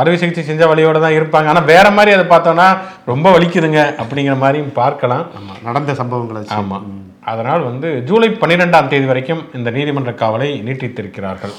அறுவை 0.00 0.16
சிகிச்சை 0.22 0.44
செஞ்ச 0.50 0.68
வலியோட 0.72 1.00
தான் 1.06 1.16
இருப்பாங்க. 1.18 1.50
ஆனால் 1.52 1.68
வேற 1.72 1.86
மாதிரி 1.98 2.16
அதை 2.16 2.26
பார்த்தோன்னா 2.34 2.68
ரொம்ப 3.12 3.26
வலிக்குதுங்க 3.36 3.82
அப்படிங்கிற 4.04 4.36
மாதிரியும் 4.44 4.74
பார்க்கலாம். 4.82 5.24
நடந்த 5.68 5.94
சம்பவங்களை 6.02 6.42
ஆமாம் 6.60 6.88
அதனால் 7.32 7.68
வந்து 7.70 7.88
ஜூலை 8.08 8.28
பன்னிரெண்டாம் 8.40 8.90
தேதி 8.92 9.06
வரைக்கும் 9.10 9.44
இந்த 9.58 9.68
நீதிமன்ற 9.76 10.12
காவலை 10.22 10.48
நீட்டித்திருக்கிறார்கள் 10.66 11.54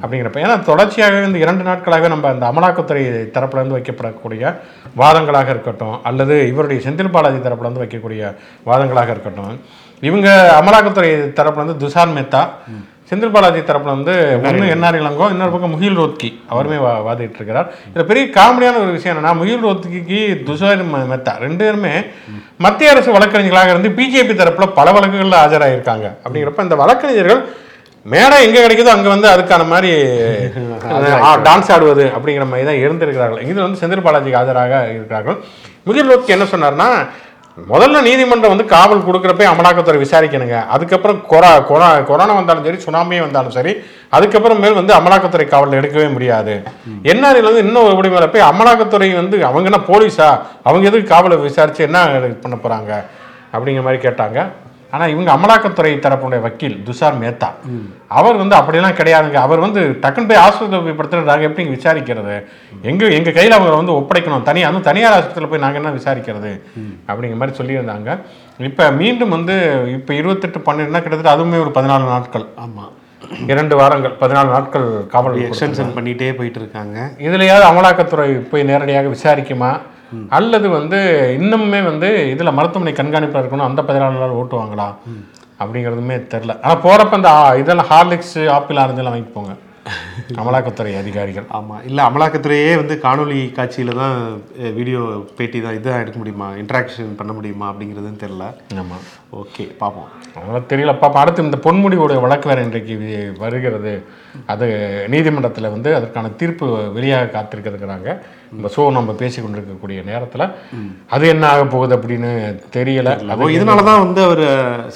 அப்படிங்கிறப்ப 0.00 0.40
ஏன்னா 0.44 0.56
தொடர்ச்சியாகவே 0.68 1.26
இந்த 1.28 1.38
இரண்டு 1.44 1.62
நாட்களாகவே 1.68 2.08
நம்ம 2.12 2.28
அந்த 2.32 2.44
அமலாக்கத்துறை 2.50 3.02
தரப்புலேருந்து 3.36 3.76
வைக்கப்படக்கூடிய 3.76 4.42
வாதங்களாக 5.00 5.48
இருக்கட்டும் 5.54 5.96
அல்லது 6.08 6.34
இவருடைய 6.50 6.80
செந்தில் 6.86 7.14
பாலாஜி 7.14 7.38
தரப்புலேருந்து 7.46 7.84
வைக்கக்கூடிய 7.84 8.22
வாதங்களாக 8.68 9.14
இருக்கட்டும் 9.14 9.54
இவங்க 10.02 10.28
அமலாக்கத்துறை 10.60 11.10
தரப்புலேருந்து 11.38 11.80
துஷார் 11.82 12.14
மேத்தா 12.16 12.42
செந்தில் 13.10 13.32
பாலாஜி 13.34 13.60
தரப்புல 13.68 13.92
வந்து 13.96 14.14
ஒன்று 14.48 14.64
என்ஆர் 14.72 14.98
இளங்கோ 15.00 15.26
இன்னொரு 15.32 15.52
பக்கம் 15.52 15.72
முகில் 15.74 15.98
ரோத்கி. 16.00 16.28
அவருமே 16.52 16.78
வா 16.84 16.90
வாதிட்டு 17.06 17.38
இருக்கிறார் 17.40 17.68
இதில் 17.90 18.08
பெரிய 18.10 18.24
காமெடியான 18.36 18.80
ஒரு 18.84 18.90
விஷயம் 18.96 19.12
என்னன்னா 19.14 19.32
முகில் 19.38 19.64
ரோத்கிக்கு 19.66 20.18
துஷார் 20.48 20.82
மேத்தா 21.12 21.32
ரெண்டு 21.44 21.60
பேருமே 21.62 21.92
மத்திய 22.64 22.92
அரசு 22.94 23.14
வழக்கறிஞர்களாக 23.16 23.72
இருந்து 23.74 23.90
பிஜேபி 23.98 24.34
தரப்புல 24.40 24.66
பல 24.78 24.92
வழக்குகளில் 24.96 25.40
ஆஜராயிருக்காங்க. 25.44 26.06
அப்படிங்கிறப்ப 26.24 26.66
இந்த 26.68 26.78
வழக்கறிஞர்கள் 26.82 27.40
மேடை 28.06 28.36
எங்க 28.46 28.58
கிடைக்குதோ 28.64 28.92
அங்க 28.96 29.08
வந்து 29.14 29.28
அதுக்கான 29.34 29.62
மாதிரி 29.72 29.90
டான்ஸ் 31.46 31.72
ஆடுவது 31.76 32.04
அப்படிங்கிற 32.16 32.44
மாதிரி 32.50 32.66
தான் 32.68 32.82
இருந்திருக்கிறார்கள். 32.84 33.42
இதில் 33.48 33.66
வந்து 33.66 33.80
செந்தில் 33.82 34.04
பாலாஜிக்கு 34.06 34.40
ஆஜராக 34.42 34.74
இருக்கிறார்கள். 34.96 35.38
முகில் 35.88 36.10
ரோத்கி 36.12 36.34
என்ன 36.36 36.46
சொன்னார்னா 36.52 36.88
முதல்ல 37.70 38.00
நீதிமன்றம் 38.06 38.52
வந்து 38.52 38.66
காவல் 38.72 39.04
கொடுக்குறப்ப 39.06 39.46
அமலாக்கத்துறை 39.52 39.98
விசாரிக்கணுங்க. 40.02 40.56
அதுக்கப்புறம் 40.74 41.18
கொரா 41.32 41.50
கொரா 41.70 41.88
கொரோனா 42.10 42.34
வந்தாலும் 42.38 42.66
சரி 42.66 42.78
சுனாமியே 42.84 43.20
வந்தாலும் 43.24 43.54
சரி 43.56 43.72
அதுக்கப்புறம் 44.16 44.60
மேல் 44.64 44.78
வந்து 44.80 44.94
அமலாக்கத்துறை 44.98 45.46
காவல் 45.54 45.78
எடுக்கவே 45.80 46.08
முடியாது. 46.16 46.54
என்ஆர்ஐல 47.12 47.50
வந்து 47.50 47.64
இன்னும் 47.66 47.86
ஒரு 47.88 47.96
படி 47.98 48.10
மேலே 48.14 48.28
போய் 48.34 48.48
அமலாக்கத்துறை 48.50 49.10
வந்து 49.20 49.36
அவங்க 49.50 49.70
என்ன 49.70 49.82
போலீஸா? 49.90 50.30
அவங்க 50.68 50.88
எதுக்கு 50.90 51.12
காவலை 51.14 51.38
விசாரிச்சு 51.48 51.86
என்ன 51.88 51.98
பண்ண 52.44 52.56
போகிறாங்க 52.64 52.92
அப்படிங்கிற 53.54 53.84
மாதிரி 53.88 54.02
கேட்டாங்க. 54.06 54.38
ஆனா 54.90 55.06
இவங்க 55.06 55.30
அமலாக்கத்துறை 55.36 55.90
தரப்புடைய 56.04 56.40
வக்கீல் 56.44 56.76
துஷார் 56.86 57.16
மேத்தா. 57.22 57.48
அவர் 58.18 58.36
வந்து 58.36 58.54
அப்படியெல்லாம் 58.54 58.96
கிடையாதுங்க 59.00 59.38
அவர் 59.46 59.64
வந்து 59.64 59.80
டக்குன்னு 60.02 60.28
போய் 60.30 60.98
படுத்துறாங்க 61.00 61.46
எப்படி 61.48 61.64
இங்க 61.64 61.76
விசாரிக்கிறது? 61.78 62.36
எங்க 62.90 63.10
எங்க 63.18 63.30
கையில 63.30 63.56
அவங்களை 63.58 63.76
வந்து 63.80 63.96
ஒப்படைக்கணும்? 63.98 64.46
தனியாக 64.50 64.70
அதுவும் 64.70 64.86
தனியார் 64.90 65.16
ஆஸ்பத்திரியில் 65.16 65.52
போய் 65.52 65.64
நாங்க 65.64 65.80
என்ன 65.80 65.90
விசாரிக்கிறது? 65.90 66.52
அப்படிங்கிற 67.08 67.40
மாதிரி 67.42 67.58
சொல்லியிருந்தாங்க. 67.60 68.18
இப்ப 68.68 68.90
மீண்டும் 69.00 69.28
வந்து 69.28 69.56
இப்ப 69.98 70.14
இருபத்தெட்டு 70.14 70.58
பன்னெண்டுனா 70.58 71.02
கிட்டத்தட்ட 71.02 71.34
அதுவுமே 71.36 71.60
ஒரு 71.64 71.72
பதினாலு 71.78 72.06
நாட்கள். 72.14 72.46
ஆமா. 72.66 72.86
இரண்டு 73.52 73.76
வாரங்கள் 73.76 74.16
பதினாலு 74.20 74.50
நாட்கள் 74.56 74.88
காவல். 75.06 75.38
எக்ஸ்டென்ஷன் 75.46 75.94
பண்ணிட்டே 75.96 76.28
போயிட்டு 76.38 76.60
இருக்காங்க. 76.62 76.98
இதுலயாவது 77.18 77.64
அமலாக்கத்துறை 77.70 78.28
போய் 78.50 78.68
நேரடியாக 78.72 79.08
விசாரிக்குமா? 79.16 79.70
அல்லது 80.38 80.68
வந்து 80.78 80.98
இன்னுமே 81.38 81.80
வந்து 81.90 82.10
இதுல 82.34 82.52
மருத்துவமனை 82.58 82.94
கண்காணிப்பில் 83.00 83.42
இருக்கணும் 83.42 83.68
அந்த 83.68 83.82
பதினாலு 83.88 84.22
நாள் 84.24 84.38
ஓட்டுவாங்களா 84.40 84.88
அப்படிங்கிறதுமே 85.62 86.18
தெரில 86.34 86.54
ஆனா 86.64 86.74
போறப்ப 86.84 87.20
இந்த 87.20 87.30
இதெல்லாம் 87.62 87.90
ஹார்லிக்ஸ் 87.94 88.38
ஆப்பிள் 88.58 88.82
ஆரஞ்செல்லாம் 88.84 89.14
வாங்கிட்டு 89.14 89.38
போங்க. 89.38 89.54
அமலாக்கத்துறை 90.40 90.90
அதிகாரிகள். 91.00 91.46
ஆமா. 91.58 91.76
இல்ல 91.88 92.00
அமலாக்கத்துறையே 92.08 92.72
வந்து 92.80 92.94
காணொளி 93.04 93.38
காட்சியில 93.58 93.94
தான் 94.00 94.16
வீடியோ 94.78 95.00
பேட்டி 95.38 95.58
தான் 95.64 95.76
இதான் 95.78 96.02
எடுக்க 96.02 96.18
முடியுமா? 96.18 96.48
இன்ட்ராக்ஷன் 96.62 97.14
பண்ண 97.20 97.32
முடியுமா? 97.36 97.66
அப்படிங்கிறதுன்னு 97.70 98.22
தெரியல. 98.24 98.46
ஆமா. 98.82 98.98
ஓகே 99.42 99.64
பார்ப்போம் 99.82 100.10
அதனால 100.34 100.60
தெரியல. 100.72 100.94
பாப்பா 101.02 101.22
அடுத்து 101.22 101.46
இந்த 101.46 101.60
பொன்முடியோட 101.66 102.20
வழக்கு 102.24 102.50
வேற 102.52 102.62
இன்றைக்கு 102.68 102.96
வருகிறது. 103.44 103.94
அது 104.54 104.68
நீதிமன்றத்தில் 105.14 105.74
வந்து 105.76 105.92
அதற்கான 106.00 106.32
தீர்ப்பு 106.42 106.68
வெளியாக 106.98 107.32
காத்திருக்கிறதுங்கிறாங்க. 107.36 108.10
இந்த 108.56 108.68
ஷோ 108.74 108.82
நம்ம 108.96 109.14
பேசி 109.20 109.38
கொண்டிருக்கக்கூடிய 109.40 109.98
நேரத்தில் 110.10 110.44
அது 111.14 111.24
என்ன 111.34 111.44
ஆக 111.52 111.62
போகுது 111.74 111.92
அப்படின்னு 111.96 112.30
தெரியல. 112.76 113.10
அப்போ 113.32 113.48
இதனால 113.56 113.84
தான் 113.90 114.02
வந்து 114.04 114.20
அவர் 114.26 114.44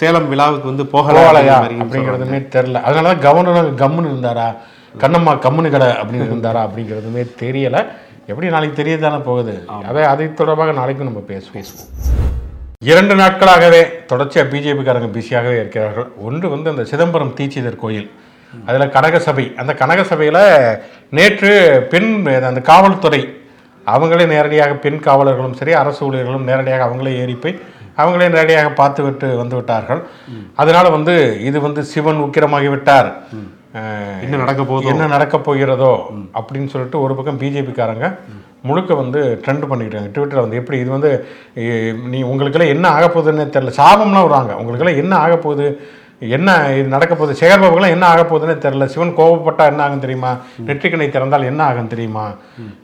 சேலம் 0.01 0.29
விழாவுக்கு 0.33 0.71
வந்து 0.73 0.87
போகல 0.95 1.17
போகலையா? 1.25 1.59
அப்படிங்கிறதுமே 1.85 2.41
தெரில 2.57 2.83
அதனால 2.87 3.09
தான் 3.11 3.25
கவர்னர் 3.27 3.71
கம்முன்னு 3.83 4.13
இருந்தாரா? 4.13 4.49
கண்ணம்மா 5.03 5.35
கம்முனு 5.45 5.75
கடை 5.75 5.91
அப்படின்னு 6.01 6.31
இருந்தாரா 6.31 6.63
அப்படிங்கிறதுமே 6.69 7.25
தெரியல. 7.43 7.77
எப்படி 8.31 8.49
நாளைக்கு 8.55 8.81
தெரிய 8.81 8.97
தானே 9.05 9.21
போகுது 9.29 9.55
அதை 9.91 10.03
அதை 10.13 10.27
தொடர்பாக 10.41 10.73
நாளைக்கும் 10.81 11.11
நம்ம 11.11 11.23
பேசுவோம். 11.31 11.79
இரண்டு 12.91 13.15
நாட்களாகவே 13.21 13.81
தொடர்ச்சியாக 14.11 14.51
பிஜேபிக்காரங்க 14.53 15.09
பிஸியாகவே 15.17 15.57
இருக்கிறார்கள். 15.63 16.09
ஒன்று 16.29 16.47
வந்து 16.55 16.69
அந்த 16.73 16.85
சிதம்பரம் 16.93 17.37
தீட்சிதர் 17.39 17.83
கோயில். 17.85 18.09
அதில் 18.69 18.93
கனக 18.95 19.19
சபை 19.27 19.45
அந்த 19.61 19.73
கனக 19.83 20.01
சபையில் 20.09 20.41
நேற்று 21.17 21.53
பெண் 21.93 22.11
அந்த 22.49 22.61
காவல்துறை 22.71 23.21
அவங்களே 23.95 24.27
நேரடியாக 24.33 24.75
பெண் 24.85 25.05
காவலர்களும் 25.07 25.59
சரி 25.61 25.73
அரசு 25.83 26.01
ஊழியர்களும் 26.09 26.49
நேரடியாக 26.51 26.87
அவங்களே 26.89 27.15
ஏறி 27.23 27.35
போய் 27.45 27.57
அவங்களே 28.03 28.29
நேரடியாக 28.35 28.69
பார்த்து 28.81 29.01
விட்டு 29.07 29.29
வந்து 29.41 29.57
விட்டார்கள். 29.59 30.03
அதனால 30.63 30.87
வந்து 30.97 31.15
இது 31.49 31.59
வந்து 31.67 31.83
சிவன் 31.93 32.23
உக்கிரமாகி 32.27 32.71
விட்டார். 32.75 33.11
என்ன 34.25 34.39
நடக்க 34.43 34.63
போகுதோ 34.71 34.91
என்ன 34.93 35.05
நடக்க 35.15 35.37
போகிறதோ 35.49 35.93
அப்படின்னு 36.39 36.73
சொல்லிட்டு 36.73 37.03
ஒரு 37.05 37.13
பக்கம் 37.19 37.41
பிஜேபிக்காரங்க 37.43 38.09
முழுக்க 38.69 38.95
வந்து 39.01 39.21
ட்ரெண்ட் 39.45 39.69
பண்ணிக்கிட்டாங்க. 39.71 40.11
ட்விட்டரில் 40.15 40.45
வந்து 40.45 40.59
எப்படி 40.61 40.79
இது 40.83 40.91
வந்து 40.97 41.11
நீ 42.13 42.19
உங்களுக்கெல்லாம் 42.33 42.75
என்ன 42.75 42.87
ஆக 42.97 43.07
போகுதுன்னு 43.15 43.55
தெரியல. 43.57 43.75
சாபம்லாம் 43.81 44.27
வருவாங்க 44.27 44.53
உங்களுக்கெல்லாம் 44.61 45.01
என்ன 45.03 45.15
ஆக 45.25 45.37
போகுது? 45.47 45.67
என்ன 46.31 46.73
இது 46.73 46.89
நடக்க 46.89 47.15
போகுது? 47.15 47.39
சேகர்பாபுக்கெல்லாம் 47.41 47.89
என்ன 47.89 48.07
ஆக 48.07 48.23
போகுதுன்னு 48.23 48.61
தெரியல. 48.61 48.85
சிவன் 48.85 49.17
கோபப்பட்டா 49.17 49.65
என்ன 49.67 49.83
ஆகும் 49.83 50.01
தெரியுமா? 50.01 50.37
நெற்றிக்கணை 50.67 51.09
திறந்தால் 51.09 51.45
என்ன 51.45 51.63
ஆகும் 51.63 51.87
தெரியுமா? 51.87 52.33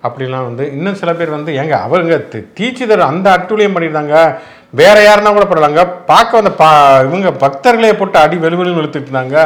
அப்படிலாம் 0.02 0.42
வந்து 0.42 0.71
இன்னும் 0.73 0.95
சில 0.95 1.14
பேர் 1.14 1.30
வந்து 1.30 1.52
ஏங்க 1.52 1.71
அவங்க 1.71 2.25
தி- 2.30 2.47
தீட்சிதர் 2.61 2.99
அந்த 2.99 3.30
அட்டுழியம் 3.30 3.76
பண்ணியிருந்தாங்க. 3.76 4.35
வேற 4.72 4.96
யாருன்னா 5.02 5.30
கூட 5.34 5.44
பரவாங்க 5.50 5.82
பார்க்க 6.06 6.38
வந்த 6.38 6.50
பா 6.50 6.68
இவங்க 7.00 7.28
பக்தர்களே 7.42 7.92
போட்டு 7.98 8.18
அடி 8.18 8.37
வெளுவெளுன்னு 8.37 8.80
இழுத்துட்டு 8.80 9.08
இருந்தாங்க. 9.08 9.37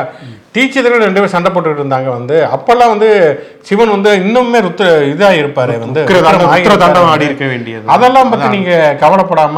டீச்சர்கள் 0.54 1.04
ரெண்டு 1.04 1.18
பேரும் 1.18 1.34
சண்டை 1.34 1.50
போட்டுக்கிட்டு 1.52 1.82
இருந்தாங்க 1.82 2.08
வந்து. 2.16 2.36
அப்பெல்லாம் 2.54 2.92
வந்து 2.94 3.08
சிவன் 3.68 3.92
வந்து 3.94 4.10
இன்னுமே 4.22 4.60
ருத்த 4.66 4.88
இதா 5.12 5.28
இருப்பாரு 5.40 5.74
வந்து. 5.84 6.00
தாண்டவம். 6.82 7.10
ஆடி 7.12 7.24
இருக்க 7.24 7.46
வேண்டியது. 7.52 7.86
அதெல்லாம் 7.94 8.30
பத்தி 8.32 8.48
நீங்க 8.56 8.96
கவலைப்படாம 9.04 9.56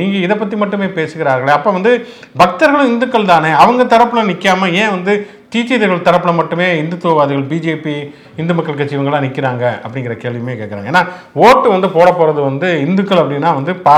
நீங்க 0.00 0.16
இதை 0.26 0.36
பத்தி 0.36 0.56
மட்டுமே 0.56 0.86
பேசுகிறார்களே. 0.98 1.56
அப்ப 1.58 1.70
வந்து 1.70 2.08
பக்தர்களும் 2.42 2.92
இந்துக்கள் 2.92 3.32
தானே? 3.34 3.50
அவங்க 3.50 3.84
தரப்புல 3.96 4.28
நிக்காம 4.32 4.72
ஏன் 4.82 4.94
வந்து 4.96 5.14
தீட்சிதர்கள் 5.52 6.06
தரப்புல 6.06 6.32
மட்டுமே 6.38 6.66
இந்துத்துவவாதிகள் 6.80 7.44
பிஜேபி 7.50 7.94
இந்து 8.40 8.54
மக்கள் 8.56 8.76
கட்சி 8.78 8.94
இவங்கெல்லாம் 8.96 9.24
நிக்கிறாங்க 9.26 9.64
அப்படிங்கிற 9.84 10.14
கேள்வியுமே 10.22 10.54
கேட்குறாங்க 10.58 10.90
ஏன்னா 10.90 11.02
ஓட்டு 11.44 11.68
வந்து 11.74 11.88
போட 11.94 12.08
போறது 12.18 12.40
வந்து 12.48 12.68
இந்துக்கள் 12.86 13.20
அப்படின்னா 13.22 13.50
வந்து 13.58 13.72
பா 13.86 13.94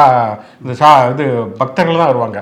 இந்த 0.62 0.75
சா 0.80 0.90
இது 1.12 1.25
பக்தர்கள் 1.61 2.00
தான் 2.02 2.11
வருவாங்க. 2.12 2.38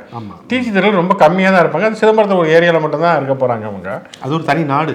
தீட்சிதர்கள் 0.50 0.98
ரொம்ப 1.00 1.14
கம்மியாக 1.22 1.52
தான் 1.54 1.64
இருப்பாங்க. 1.64 1.88
அது 1.88 2.00
சிதம்பரத்தில் 2.00 2.40
ஒரு 2.42 2.50
ஏரியாவில் 2.56 2.84
மட்டும்தான் 2.84 3.16
இருக்க 3.20 3.34
போறாங்க 3.42 3.64
அவங்க. 3.70 3.88
அது 4.22 4.36
ஒரு 4.38 4.44
தனி 4.50 4.62
நாடு. 4.72 4.94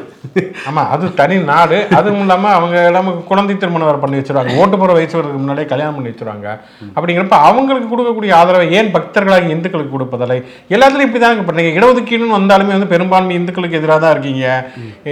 ஆமா 0.70 0.84
அது 0.96 1.12
தனி 1.22 1.38
நாடு. 1.52 1.80
அதுவும் 2.00 2.24
இல்லாம 2.26 2.52
அவங்க 2.60 2.78
நமக்கு 2.98 3.24
குழந்தை 3.32 3.56
திருமணம் 3.64 3.90
வேற 3.92 4.00
பண்ணி 4.04 4.20
வச்சிருவாங்க. 4.20 4.56
ஓட்டு 4.62 4.80
போற 4.84 4.94
வயசு 5.00 5.18
வரதுக்கு 5.18 5.44
முன்னாடியே 5.44 5.70
கல்யாணம் 5.74 5.98
பண்ணி 5.98 6.14
வச்சிருவாங்க. 6.14 6.48
அப்படிங்கிறப்ப 6.96 7.40
அவங்களுக்கு 7.50 7.92
கொடுக்கக்கூடிய 7.94 8.34
ஆதரவை 8.42 8.70
ஏன் 8.80 8.94
பக்தர்களாகி 8.98 9.52
இந்துக்களுக்கு 9.58 9.96
கொடுப்பதில்லை? 9.98 10.40
எல்லாத்துலயும் 10.78 11.10
இப்படிதாங்க. 11.10 11.46
பண்ணீங்க 11.50 11.74
இடஒதுக்கீடுன்னு 11.80 12.40
வந்தாலுமே 12.40 12.74
வந்து 12.78 12.92
பெரும்பான்மை 12.96 13.36
இந்துக்களுக்கு 13.42 13.80
எதிராக 13.82 14.02
தான் 14.04 14.14
இருக்கீங்க. 14.16 14.46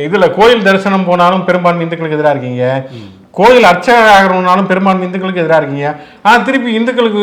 இதுல 0.08 0.28
கோயில் 0.40 0.68
தரிசனம் 0.68 1.10
போனாலும் 1.10 1.48
பெரும்பான்மை 1.50 1.86
இந்துக்களுக்கு 1.88 2.20
எதிராக 2.20 2.36
இருக்கீங்க. 2.36 2.76
கோயில் 3.38 3.68
அர்ச்சகர் 3.68 4.10
ஆகணும்னாலும் 4.14 4.68
பெரும்பான்மை 4.70 5.04
இந்துக்களுக்கு 5.08 5.42
எதிராக 5.44 5.60
இருக்கீங்க. 5.62 5.90
ஆனா 6.26 6.38
திருப்பி 6.48 6.72
இந்துக்களுக்கு 6.80 7.22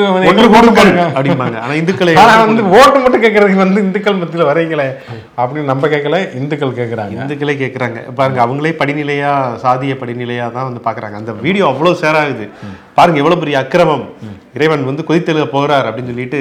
அப்படிம்பாங்க. 1.19 1.57
ஆனா 1.65 1.75
இந்துக்களை 1.81 2.13
ஆனா 2.23 2.35
வந்து 2.43 2.63
ஓட்டு 2.79 3.03
மட்டும் 3.03 3.25
கேட்கறதுக்கு 3.25 3.65
வந்து 3.65 3.83
இந்துக்கள் 3.87 4.21
மத்தியில 4.21 4.47
வரீங்களே 4.51 4.89
அப்படின்னு 5.41 5.71
நம்ம 5.73 5.89
கேட்கல 5.95 6.21
இந்துக்கள் 6.41 6.79
கேட்கறாங்க. 6.81 7.19
இந்துக்களே 7.23 7.57
கேட்குறாங்க. 7.63 7.99
பாருங்க 8.21 8.41
அவங்களே 8.47 8.73
படிநிலையா 8.81 9.33
சாதிய 9.65 9.97
படிநிலையா 10.03 10.47
தான் 10.57 10.69
வந்து 10.69 10.83
பார்க்கறாங்க. 10.89 11.19
அந்த 11.23 11.35
வீடியோ 11.45 11.67
அவ்வளோ 11.73 11.95
ஷேர் 12.05 12.21
ஆகுது. 12.23 12.47
பாருங்க 12.99 13.21
எவ்வளவு 13.25 13.43
பெரிய 13.45 13.59
அக்கிரமம். 13.65 14.07
இறைவன் 14.59 14.85
வந்து 14.85 15.03
கொதித்தெழுக 15.03 15.45
போகிறார் 15.47 15.87
அப்படின்னு 15.87 16.07
சொல்லிட்டு 16.07 16.41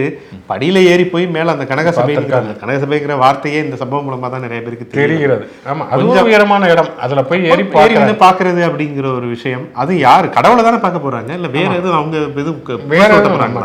படியில 0.49 0.83
ஏறி 0.85 1.05
போய் 1.05 1.27
மேல 1.27 1.51
அந்த 1.51 1.65
கனகசபை 1.65 2.13
கனகசபைங்கிற 2.61 3.17
வார்த்தையே 3.17 3.63
இந்த 3.63 3.75
சம்பவம் 3.75 4.07
மூலமா 4.07 4.29
தான் 4.29 4.39
நிறைய 4.39 4.61
பேருக்கு 4.61 4.87
தெரிகிறது. 4.93 5.45
ஆமா 5.65 5.85
அது 5.89 6.01
உயரமான 6.23 6.69
இடம். 6.69 6.89
அதுல 6.99 7.23
போய் 7.23 7.43
ஏறி 7.43 7.51
ஏறி 7.51 7.63
பார்க்கறது 7.67 7.99
வந்து 7.99 8.25
பாக்குறது 8.25 8.61
அப்படிங்கிற 8.67 9.13
ஒரு 9.13 9.27
விஷயம். 9.27 9.65
அது 9.73 9.99
யாரு? 9.99 10.29
கடவுளை 10.29 10.63
தானே 10.63 10.77
பார்க்க 10.77 11.05
போறாங்க? 11.07 11.29
இல்ல 11.33 11.47
வேற 11.47 11.73
எதுவும் 11.73 11.97
அவங்க 11.97 12.17
க- 12.63 12.79
வேற 12.87 13.09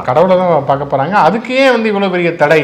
கடவுளை 0.03 0.37
தான் 0.37 0.65
பார்க்க 0.65 0.93
போறாங்க. 0.93 1.15
அதுக்கு 1.23 1.73
வந்து 1.73 1.89
இவ்வளவு 1.89 2.13
பெரிய 2.13 2.37
தடை? 2.37 2.61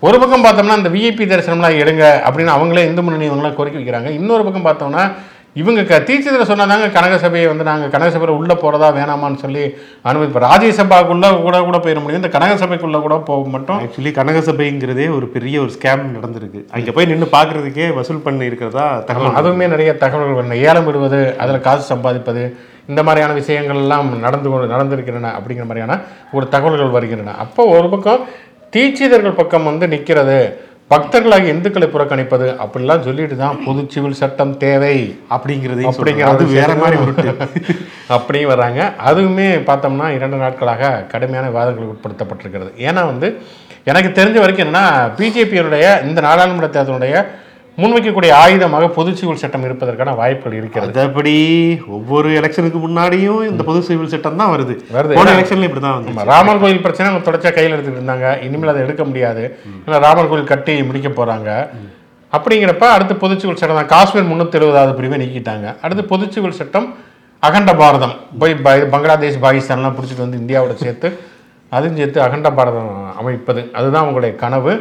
ஒரு 0.00 0.18
பக்கம் 0.18 0.44
பார்த்தோம்னா 0.44 0.76
இந்த 0.76 0.88
விஐபி 0.88 1.24
தரிசனம்லாம் 1.26 1.78
எடுங்க 1.78 2.04
அப்படின்னு 2.26 2.52
அவங்களே 2.54 2.84
இந்து 2.84 3.02
முன்னணி 3.02 3.28
இவங்களாம் 3.30 3.54
கோரிக்கை 3.54 3.82
வைக்கிறாங்க. 3.82 4.10
இன்னொரு 4.10 4.44
பக்கம் 4.44 4.66
பார்த்தோம்னா 4.66 5.04
இவங்க 5.60 5.82
க 5.90 5.98
தீட்சிதரை 6.08 6.44
சொன்னாதாங்க 6.48 6.86
கனக 6.96 7.14
சபையை 7.22 7.46
வந்து 7.50 7.64
நாங்கள் 7.68 7.92
கனக 7.92 8.08
சபையில் 8.14 8.38
உள்ளே 8.40 8.54
போகிறதா 8.62 8.88
வேணாமான்னு 8.96 9.42
சொல்லி 9.44 9.62
அனுமதி 10.08 10.42
ராஜ்யசபாக்குள்ளே 10.46 11.30
கூட 11.44 11.56
கூட 11.68 11.78
போயிட 11.84 12.00
முடியும் 12.02 12.22
இந்த 12.22 12.30
கனக 12.34 12.56
சபைக்குள்ளே 12.62 13.00
கூட 13.06 13.16
போக 13.30 13.48
மட்டும் 13.54 13.78
ஆக்சுவலி 13.84 14.12
கனகசபைங்கிறதே 14.18 15.06
ஒரு 15.16 15.28
பெரிய 15.34 15.56
ஒரு 15.64 15.72
ஸ்கேம் 15.76 16.04
நடந்திருக்கு. 16.16 16.60
அங்க 16.76 16.92
போய் 16.92 17.10
நின்னு 17.12 17.28
பாக்குறதுக்கே 17.36 17.88
வசூல் 17.98 18.24
பண்ணி 18.26 18.50
இருக்கிறதா 18.50 18.86
தகவல் 19.10 19.38
அதுவுமே 19.40 19.68
நிறைய 19.74 19.92
தகவல்கள் 20.04 20.38
வருது 20.40 20.60
ஏலம் 20.68 20.88
விடுவது 20.88 21.20
அதில் 21.44 21.64
காசு 21.68 21.84
சம்பாதிப்பது 21.92 22.44
இந்த 22.90 23.02
மாதிரியான 23.02 23.36
விஷயங்கள் 23.40 23.80
எல்லாம் 23.84 24.10
நடந்து 24.26 24.48
கொண்டு 24.50 24.72
நடந்திருக்கின்றன 24.74 25.32
அப்படிங்கிற 25.38 25.66
மாதிரியான 25.70 25.98
ஒரு 26.32 26.48
தகவல்கள் 26.48 26.94
வருகின்றன. 26.98 27.36
அப்போ 27.44 27.62
ஒரு 27.78 27.88
பக்கம் 27.94 28.22
தீட்சிதர்கள் 28.74 29.38
பக்கம் 29.40 29.68
வந்து 29.70 29.86
நிற்கிறது 29.92 30.38
பக்தர்களாகிய 30.90 31.52
இந்துக்களை 31.54 31.86
புறக்கணிப்பது 31.92 32.48
அப்படிலாம் 32.64 33.04
சொல்லிட்டு 33.06 33.36
தான் 33.36 33.56
பொது 33.64 33.80
சிவில் 33.92 34.18
சட்டம் 34.20 34.52
தேவை 34.56 34.92
அப்படிங்கிறதையும் 35.30 35.88
அப்படிங்கிற 35.92 36.26
சொல்றாங்க. 36.26 36.34
அது 36.34 36.44
ஒரு 36.44 36.58
வேற 36.58 36.74
மாதிரி 36.74 36.96
உருட்டு. 37.04 37.32
அப்படியும் 38.16 38.50
வர்றாங்க. 38.52 38.80
அதுவுமே 39.08 39.48
பார்த்தோம்னா 39.70 40.08
இரண்டு 40.18 40.36
நாட்களாக 40.36 40.90
கடுமையான 41.12 41.48
விவாதங்களுக்கு 41.48 41.96
உட்படுத்தப்பட்டிருக்கிறது. 41.96 42.70
ஏன்னா 42.88 43.02
வந்து 43.10 43.30
எனக்கு 43.84 44.12
தெரிஞ்ச 44.20 44.38
வரைக்கும் 44.44 44.66
என்னன்னா 44.68 44.84
பிஜேபியினுடைய 45.18 45.88
இந்த 46.04 46.20
நாடாளுமன்ற 46.20 46.70
தேர்தலுடைய 46.76 47.26
முன்வைக்கக்கூடிய 47.76 48.32
ஆயுதமாக 48.46 48.88
பொது 48.88 49.16
சிவில் 49.16 49.36
சட்டம் 49.36 49.64
இருப்பதற்கான 49.64 50.14
வாய்ப்புகள் 50.14 50.58
இருக்கிறது. 50.58 51.00
அதபடி 51.00 51.80
ஒவ்வொரு 51.86 52.28
எலெக்ஷனுக்கு 52.28 52.80
முன்னாடியும் 52.80 53.48
இந்த 53.48 53.62
பொது 53.62 53.82
சிவில் 53.82 54.08
சட்டம் 54.08 54.36
தான் 54.36 54.58
வருது. 54.58 54.78
வருது. 54.92 55.14
போன 55.14 55.32
எலெக்ஷன்ல 55.32 55.68
இப்படிதான் 55.68 56.04
வந்து 56.04 56.10
ஆமா, 56.10 56.24
ராமர் 56.24 56.60
கோயில் 56.60 56.80
பிரச்சனை 56.80 57.12
அவங்க 57.12 57.30
தொடர்ச்சியா 57.30 57.54
கையில் 57.54 57.72
எடுத்துட்டு 57.72 58.00
இருந்தாங்க. 58.00 58.42
இனிமேல் 58.42 58.68
அதை 58.68 58.82
எடுக்க 58.82 59.04
முடியாது. 59.04 59.58
ஏன்னா 59.86 59.98
ராமர் 59.98 60.28
கோயில் 60.28 60.44
கட்டி 60.44 60.82
முடிக்க 60.82 61.08
போறாங்க. 61.08 61.68
அப்படிங்கிறப்ப 62.32 62.78
அடுத்து 62.78 63.14
பொதுச்சிவில் 63.14 63.56
சட்டம் 63.56 63.76
தான். 63.76 63.86
காஷ்மீர் 63.86 64.24
முன்னூத்தி 64.24 64.62
எழுபதாவது 64.62 64.94
பிரிவை 64.94 65.18
நீக்கிட்டாங்க. 65.18 65.76
அடுத்து 65.82 66.16
பொதுச்சிவில் 66.16 66.50
சட்டம் 66.50 66.94
அகண்ட 67.38 67.74
பாரதம். 67.74 68.12
போய் 68.38 68.54
ப- 68.54 68.86
பங்களாதேஷ் 68.90 69.38
பாகிஸ்தான்லாம் 69.42 69.92
பிடிச்சிட்டு 69.92 70.28
வந்து 70.28 70.38
இந்தியாவோட 70.38 70.74
சேர்த்து 70.74 71.18
அதுவும் 71.70 71.96
சேர்த்து 71.96 72.22
அகண்ட 72.22 72.50
பாரதம் 72.50 73.16
அமைப்பது. 73.18 73.70
அதுதான் 73.72 74.04
அவங்களுடைய 74.04 74.34
கனவு. 74.34 74.80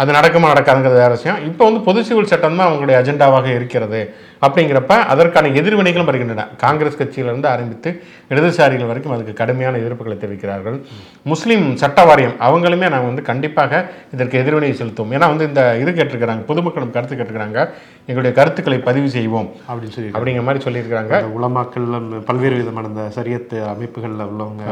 அது 0.00 0.10
நடக்குமா 0.18 0.50
நடக்காதுங்கிறது 0.52 1.02
வேற 1.04 1.12
விஷயம். 1.18 1.38
இப்போ 1.50 1.62
வந்து 1.68 1.80
பொது 1.88 2.00
சிவில் 2.08 2.30
சட்டம் 2.32 2.58
தான் 2.60 2.68
அவங்களுடைய 2.68 2.96
அஜெண்டாவாக 3.00 3.48
இருக்கிறது. 3.58 4.00
அப்படிங்கிறப்ப 4.44 4.92
அதற்கான 5.12 5.50
எதிர்வினைகளும் 5.60 6.08
வருகின்றன. 6.10 6.46
காங்கிரஸ் 6.64 6.98
கட்சியிலிருந்து 7.00 7.48
ஆரம்பித்து 7.54 7.90
இடதுசாரிகள் 8.32 8.90
வரைக்கும் 8.90 9.14
அதுக்கு 9.14 9.32
கடுமையான 9.40 9.78
எதிர்ப்புகளை 9.82 10.16
தெரிவிக்கிறார்கள். 10.22 10.76
முஸ்லீம் 11.32 11.64
சட்ட 11.82 12.04
வாரியம் 12.10 12.36
அவங்களுமே 12.48 12.86
நாங்கள் 12.94 13.10
வந்து 13.10 13.24
கண்டிப்பாக 13.30 13.82
இதற்கு 14.14 14.40
எதிர்வினை 14.42 14.72
செலுத்துவோம். 14.80 15.14
ஏன்னா 15.16 15.28
வந்து 15.32 15.48
இந்த 15.50 15.62
இது 15.82 15.90
கேட்டிருக்கிறாங்க 15.98 16.44
பொதுமக்களும் 16.50 16.94
கருத்து 16.96 17.14
கேட்டிருக்கிறாங்க 17.16 17.60
எங்களுடைய 18.10 18.34
கருத்துக்களை 18.38 18.78
பதிவு 18.88 19.08
செய்வோம் 19.16 19.48
அப்படின்னு 19.68 19.94
சொல்லி 19.96 20.12
அப்படிங்கிற 20.14 20.44
மாதிரி 20.46 20.64
சொல்லியிருக்கிறாங்க. 20.66 21.14
உலமாக்கள் 21.38 21.88
பல்வேறு 22.28 22.56
விதமான 22.60 22.88
இந்த 22.92 23.04
சரியத்து 23.16 23.58
அமைப்புகள்ல 23.72 24.24
உள்ளவங்க. 24.32 24.64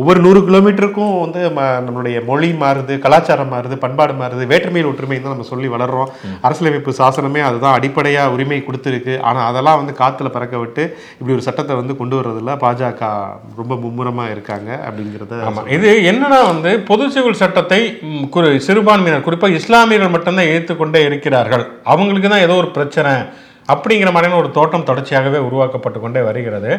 ஒவ்வொரு 0.00 0.20
நூறு 0.26 0.40
கிலோமீட்டருக்கும் 0.48 1.14
வந்து 1.24 1.40
நம்மளுடைய 1.86 2.18
மொழி 2.30 2.50
மாறுது 2.62 2.94
கலாச்சாரம் 3.06 3.52
மாறுது 3.54 3.76
பண்பாடு 3.84 4.14
மாறுது 4.22 4.44
வேற்றுமையில் 4.52 4.90
ஒற்றுமை 4.92 5.18
தான் 5.18 5.34
நம்ம 5.34 5.48
சொல்லி 5.52 5.68
வளர்றோம். 5.74 6.10
அரசியலமைப்பு 6.46 6.98
சாசனமே 7.00 7.42
அதுதான் 7.48 7.76
அடிப்படையா 7.78 8.24
உரிமை 8.36 8.60
கொடுத்துருக்கு 8.66 8.98
ஆனா 9.22 9.40
அதெல்லாம் 9.46 9.80
வந்து 9.80 9.94
காத்துல 10.00 10.28
பறக்க 10.28 10.56
விட்டு 10.58 10.82
இப்படி 11.16 11.34
ஒரு 11.36 11.46
சட்டத்தை 11.46 11.74
வந்து 11.80 11.96
கொண்டு 11.96 12.16
வர்றதுல 12.18 12.54
பாஜக 12.62 13.10
ரொம்ப 13.60 13.74
மும்முரமா 13.76 14.24
இருக்காங்க 14.30 14.70
அப்படிங்கிறத 14.86 15.40
ஆமா. 15.48 15.62
இது 15.76 15.90
என்னன்னா 16.10 16.40
வந்து 16.46 16.72
பொது 16.90 17.06
சிவில் 17.14 17.40
சட்டத்தை 17.42 17.80
குறி 18.30 18.58
சிறுபான்மையினர் 18.66 19.26
குறிப்பாக 19.26 19.58
இஸ்லாமியர்கள் 19.60 20.14
மட்டும்தான் 20.16 20.50
ஏற்றுக்கொண்டே 20.54 21.02
இருக்கிறார்கள். 21.08 21.64
அவங்களுக்கு 21.86 22.28
தான் 22.28 22.46
ஏதோ 22.46 22.56
ஒரு 22.62 22.70
பிரச்சனை 22.70 23.12
அப்படிங்கிற 23.68 24.10
மாதிரியான 24.12 24.40
ஒரு 24.42 24.50
தோட்டம் 24.50 24.86
தொடர்ச்சியாகவே 24.88 25.40
உருவாக்கப்பட்டு 25.48 25.98
கொண்டே 26.00 26.22
வருகிறது. 26.28 26.70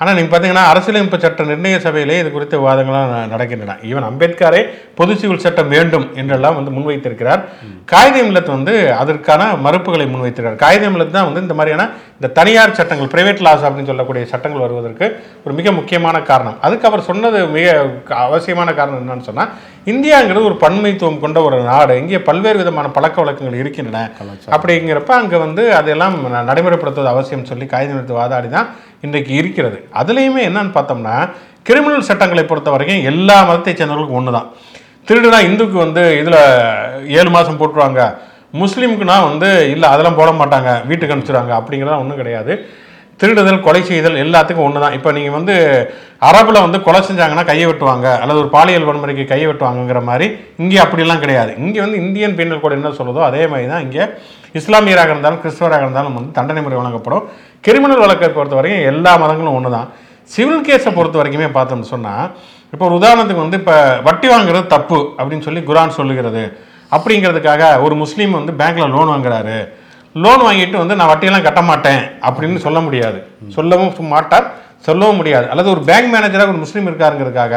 ஆனால் 0.00 0.16
நீங்கள் 0.16 0.32
பார்த்தீங்கன்னா 0.32 0.64
அரசியலமைப்பு 0.70 1.18
சட்ட 1.24 1.42
நிர்ணய 1.50 1.76
சபையிலே 1.84 2.14
இது 2.20 2.30
குறித்த 2.36 2.54
விவாதங்கள்லாம் 2.60 3.12
நடக்கின்றன. 3.32 3.76
ஈவன் 3.90 4.06
அம்பேத்கரே 4.08 4.62
பொது 4.98 5.12
சிவில் 5.20 5.42
சட்டம் 5.44 5.70
வேண்டும் 5.74 6.06
என்றெல்லாம் 6.20 6.56
வந்து 6.58 6.70
முன்வைத்திருக்கிறார். 6.76 7.42
காகித 7.92 8.16
மில்லத் 8.28 8.54
வந்து 8.56 8.74
அதற்கான 9.02 9.42
மறுப்புகளை 9.66 10.06
முன்வைத்திருக்கிறார். 10.14 10.62
காகித 10.64 10.88
மில்லத் 10.94 11.16
தான் 11.18 11.28
வந்து 11.28 11.44
இந்த 11.44 11.56
மாதிரியான 11.58 11.86
இந்த 12.18 12.28
தனியார் 12.38 12.76
சட்டங்கள் 12.78 13.12
பிரைவேட் 13.12 13.44
லாஸ் 13.46 13.64
அப்படின்னு 13.66 13.90
சொல்லக்கூடிய 13.90 14.24
சட்டங்கள் 14.32 14.64
வருவதற்கு 14.64 15.06
ஒரு 15.44 15.54
மிக 15.58 15.70
முக்கியமான 15.78 16.16
காரணம். 16.30 16.58
அதுக்கு 16.66 16.88
அவர் 16.90 17.08
சொன்னது 17.10 17.38
மிக 17.56 17.68
அவசியமான 18.26 18.68
காரணம் 18.80 19.00
என்னன்னு 19.02 19.28
சொன்னா 19.30 19.46
இந்தியாங்கிறது 19.92 20.48
ஒரு 20.50 20.56
பன்மைத்துவம் 20.64 21.22
கொண்ட 21.24 21.38
ஒரு 21.48 21.56
நாடு. 21.70 21.94
இங்கே 22.02 22.20
பல்வேறு 22.28 22.58
விதமான 22.62 22.86
பழக்க 22.96 23.16
வழக்கங்கள் 23.22 23.60
இருக்கின்றன. 23.62 24.02
அப்படிங்கிறப்ப 24.56 25.12
அங்கே 25.22 25.38
வந்து 25.44 25.64
அதெல்லாம் 25.80 26.16
நடைமுறைப்படுத்துவது 26.50 27.12
அவசியம் 27.14 27.48
சொல்லி 27.52 27.68
காகிதம் 27.74 27.98
எடுத்து 27.98 28.20
வாதாடி 28.20 28.50
தான் 28.56 28.68
இன்றைக்கு 29.06 29.32
இருக்கிறது. 29.40 29.78
அதுலேயுமே 30.00 30.42
என்னன்னு 30.48 30.72
பார்த்தோம்னா 30.76 31.16
கிரிமினல் 31.68 32.06
சட்டங்களை 32.08 32.44
பொறுத்த 32.50 32.70
வரைக்கும் 32.74 33.06
எல்லா 33.10 33.36
மதத்தை 33.48 33.72
சேர்ந்தவர்களுக்கும் 33.72 34.20
ஒன்று 34.20 34.36
தான் 34.38 34.48
திருடுனா 35.08 35.38
இந்துக்கு 35.48 35.76
வந்து 35.84 36.02
இதில் 36.20 36.40
ஏழு 37.18 37.30
மாதம் 37.34 37.58
போட்டுருவாங்க. 37.60 38.02
முஸ்லீமுக்குனா 38.62 39.16
வந்து 39.28 39.48
இல்லை 39.74 39.88
அதெல்லாம் 39.94 40.18
போட 40.20 40.30
மாட்டாங்க. 40.40 40.70
வீட்டுக்கு 40.88 41.14
அனுப்பிச்சிடுவாங்க. 41.14 41.52
அப்படிங்கிறதெல்லாம் 41.58 42.02
ஒன்றும் 42.04 42.20
கிடையாது. 42.22 42.52
திருடுதல் 43.20 43.64
கொலை 43.66 43.80
செய்தல் 43.88 44.20
எல்லாத்துக்கும் 44.22 44.66
ஒன்று 44.66 44.82
தான் 44.84 44.94
இப்போ 44.98 45.10
நீங்கள் 45.16 45.36
வந்து 45.36 45.54
அரபில் 46.28 46.64
வந்து 46.64 46.78
கொலை 46.86 47.00
செஞ்சாங்கன்னா 47.08 47.44
கையை 47.50 47.66
வெட்டுவாங்க. 47.70 48.06
அல்லது 48.22 48.38
ஒரு 48.42 48.50
பாலியல் 48.54 48.86
வன்முறைக்கு 48.88 49.24
கையை 49.32 49.46
வெட்டுவாங்கங்கிற 49.50 50.00
மாதிரி 50.08 50.26
இங்கே 50.62 50.78
அப்படிலாம் 50.84 51.22
கிடையாது. 51.24 51.52
இங்கே 51.64 51.80
வந்து 51.84 51.98
இந்தியன் 52.04 52.36
பீனல் 52.38 52.62
கோடு 52.62 52.78
என்ன 52.78 52.92
சொல்லுதோ 53.00 53.22
அதே 53.28 53.42
மாதிரி 53.52 53.68
தான் 53.72 53.84
இங்கே 53.86 54.04
இஸ்லாமியராக 54.60 55.12
இருந்தாலும் 55.14 55.40
கிறிஸ்தவராக 55.44 55.84
இருந்தாலும் 55.86 56.16
வந்து 56.18 56.32
தண்டனை 56.38 56.60
முறை 56.64 56.76
வழங்கப்படும். 56.80 57.24
கிரிமினல் 57.66 58.02
வழக்கை 58.04 58.28
பொறுத்த 58.38 58.56
வரைக்கும் 58.58 58.88
எல்லா 58.92 59.12
மதங்களும் 59.22 59.56
ஒன்று 59.58 59.76
தான் 59.76 59.88
சிவில் 60.30 60.66
கேஸை 60.66 60.90
பொறுத்த 60.98 61.16
வரைக்குமே 61.20 61.48
பார்த்தோம்னு 61.56 61.92
சொன்னால் 61.94 62.26
இப்போ 62.74 62.84
ஒரு 62.88 62.94
உதாரணத்துக்கு 63.00 63.44
வந்து 63.44 63.58
இப்போ 63.62 63.74
வட்டி 64.06 64.28
வாங்குறது 64.34 64.66
தப்பு 64.74 64.98
அப்படின்னு 65.18 65.46
சொல்லி 65.46 65.60
குரான் 65.70 65.96
சொல்லுகிறது. 65.98 66.44
அப்படிங்கிறதுக்காக 66.96 67.62
ஒரு 67.84 67.94
முஸ்லீம் 68.02 68.38
வந்து 68.38 68.52
பேங்க்கில் 68.60 68.94
லோன் 68.94 69.12
வாங்குறாரு. 69.12 69.58
லோன் 70.22 70.44
வாங்கிட்டு 70.46 70.76
வந்து 70.82 70.96
நான் 70.98 71.10
வட்டியெல்லாம் 71.10 71.46
கட்ட 71.46 71.62
மாட்டேன் 71.70 72.02
அப்படின்னு 72.28 72.58
சொல்ல 72.66 72.78
முடியாது. 72.86 73.18
சொல்லவும் 73.56 74.12
மாட்டார் 74.14 74.46
சொல்லவும் 74.88 75.18
முடியாது. 75.20 75.46
அல்லது 75.52 75.68
ஒரு 75.74 75.82
பேங்க் 75.88 76.10
மேனேஜராக 76.14 76.52
ஒரு 76.54 76.62
முஸ்லீம் 76.64 76.88
இருக்காருங்கிறதுக்காக 76.90 77.54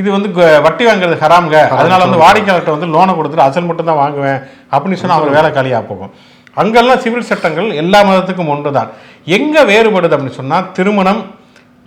இது 0.00 0.08
வந்து 0.16 0.28
வட்டி 0.66 0.84
வாங்குறது 0.88 1.16
ஹராம்ங்க. 1.22 1.58
அதனால 1.78 2.00
வந்து 2.06 2.22
வாடிக்கையாளர்கிட்ட 2.24 2.74
வந்து 2.76 2.90
லோனை 2.94 3.12
கொடுத்துட்டு 3.18 3.46
அசல் 3.48 3.68
மட்டும் 3.68 3.88
தான் 3.90 4.00
வாங்குவேன் 4.02 4.38
அப்படின்னு 4.72 5.00
சொன்னா 5.02 5.16
அவர் 5.20 5.36
வேலை 5.38 5.50
காலியாக 5.56 5.84
போகும். 5.90 6.12
அங்கெல்லாம் 6.60 7.02
சிவில் 7.04 7.28
சட்டங்கள் 7.30 7.68
எல்லா 7.82 7.98
மதத்துக்கும் 8.08 8.52
ஒன்று 8.54 8.70
தான் 8.78 8.92
எங்கே 9.36 9.62
வேறுபடுது 9.72 10.14
அப்படின்னு 10.16 10.38
சொன்னால் 10.40 10.68
திருமணம் 10.76 11.20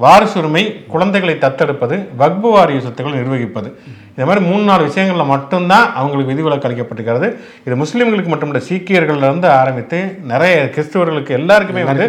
வாரிசுரிமை 0.03 0.61
குழந்தைகளை 0.91 1.33
தத்தெடுப்பது 1.43 1.95
வக்பு 2.19 2.49
வாரிய 2.53 2.79
சொத்துக்களை 2.85 3.15
நிர்வகிப்பது. 3.19 3.69
இந்த 4.13 4.23
மாதிரி 4.27 4.41
மூணு 4.47 4.63
நாலு 4.69 4.83
விஷயங்களில் 4.87 5.31
மட்டும்தான் 5.31 5.85
அவங்களுக்கு 5.99 6.31
விதிவிலக்கு 6.31 6.67
அளிக்கப்பட்டிருக்கிறது. 6.67 7.27
இது 7.65 7.75
முஸ்லீம்களுக்கு 7.81 8.31
மட்டுமில்ல 8.33 8.61
சீக்கியர்கள்ல 8.69 9.27
இருந்து 9.29 9.47
ஆரம்பித்து 9.59 9.99
நிறைய 10.31 10.55
கிறிஸ்தவர்களுக்கு 10.75 11.37
எல்லாருக்குமே 11.39 11.83
வந்து. 11.89 12.07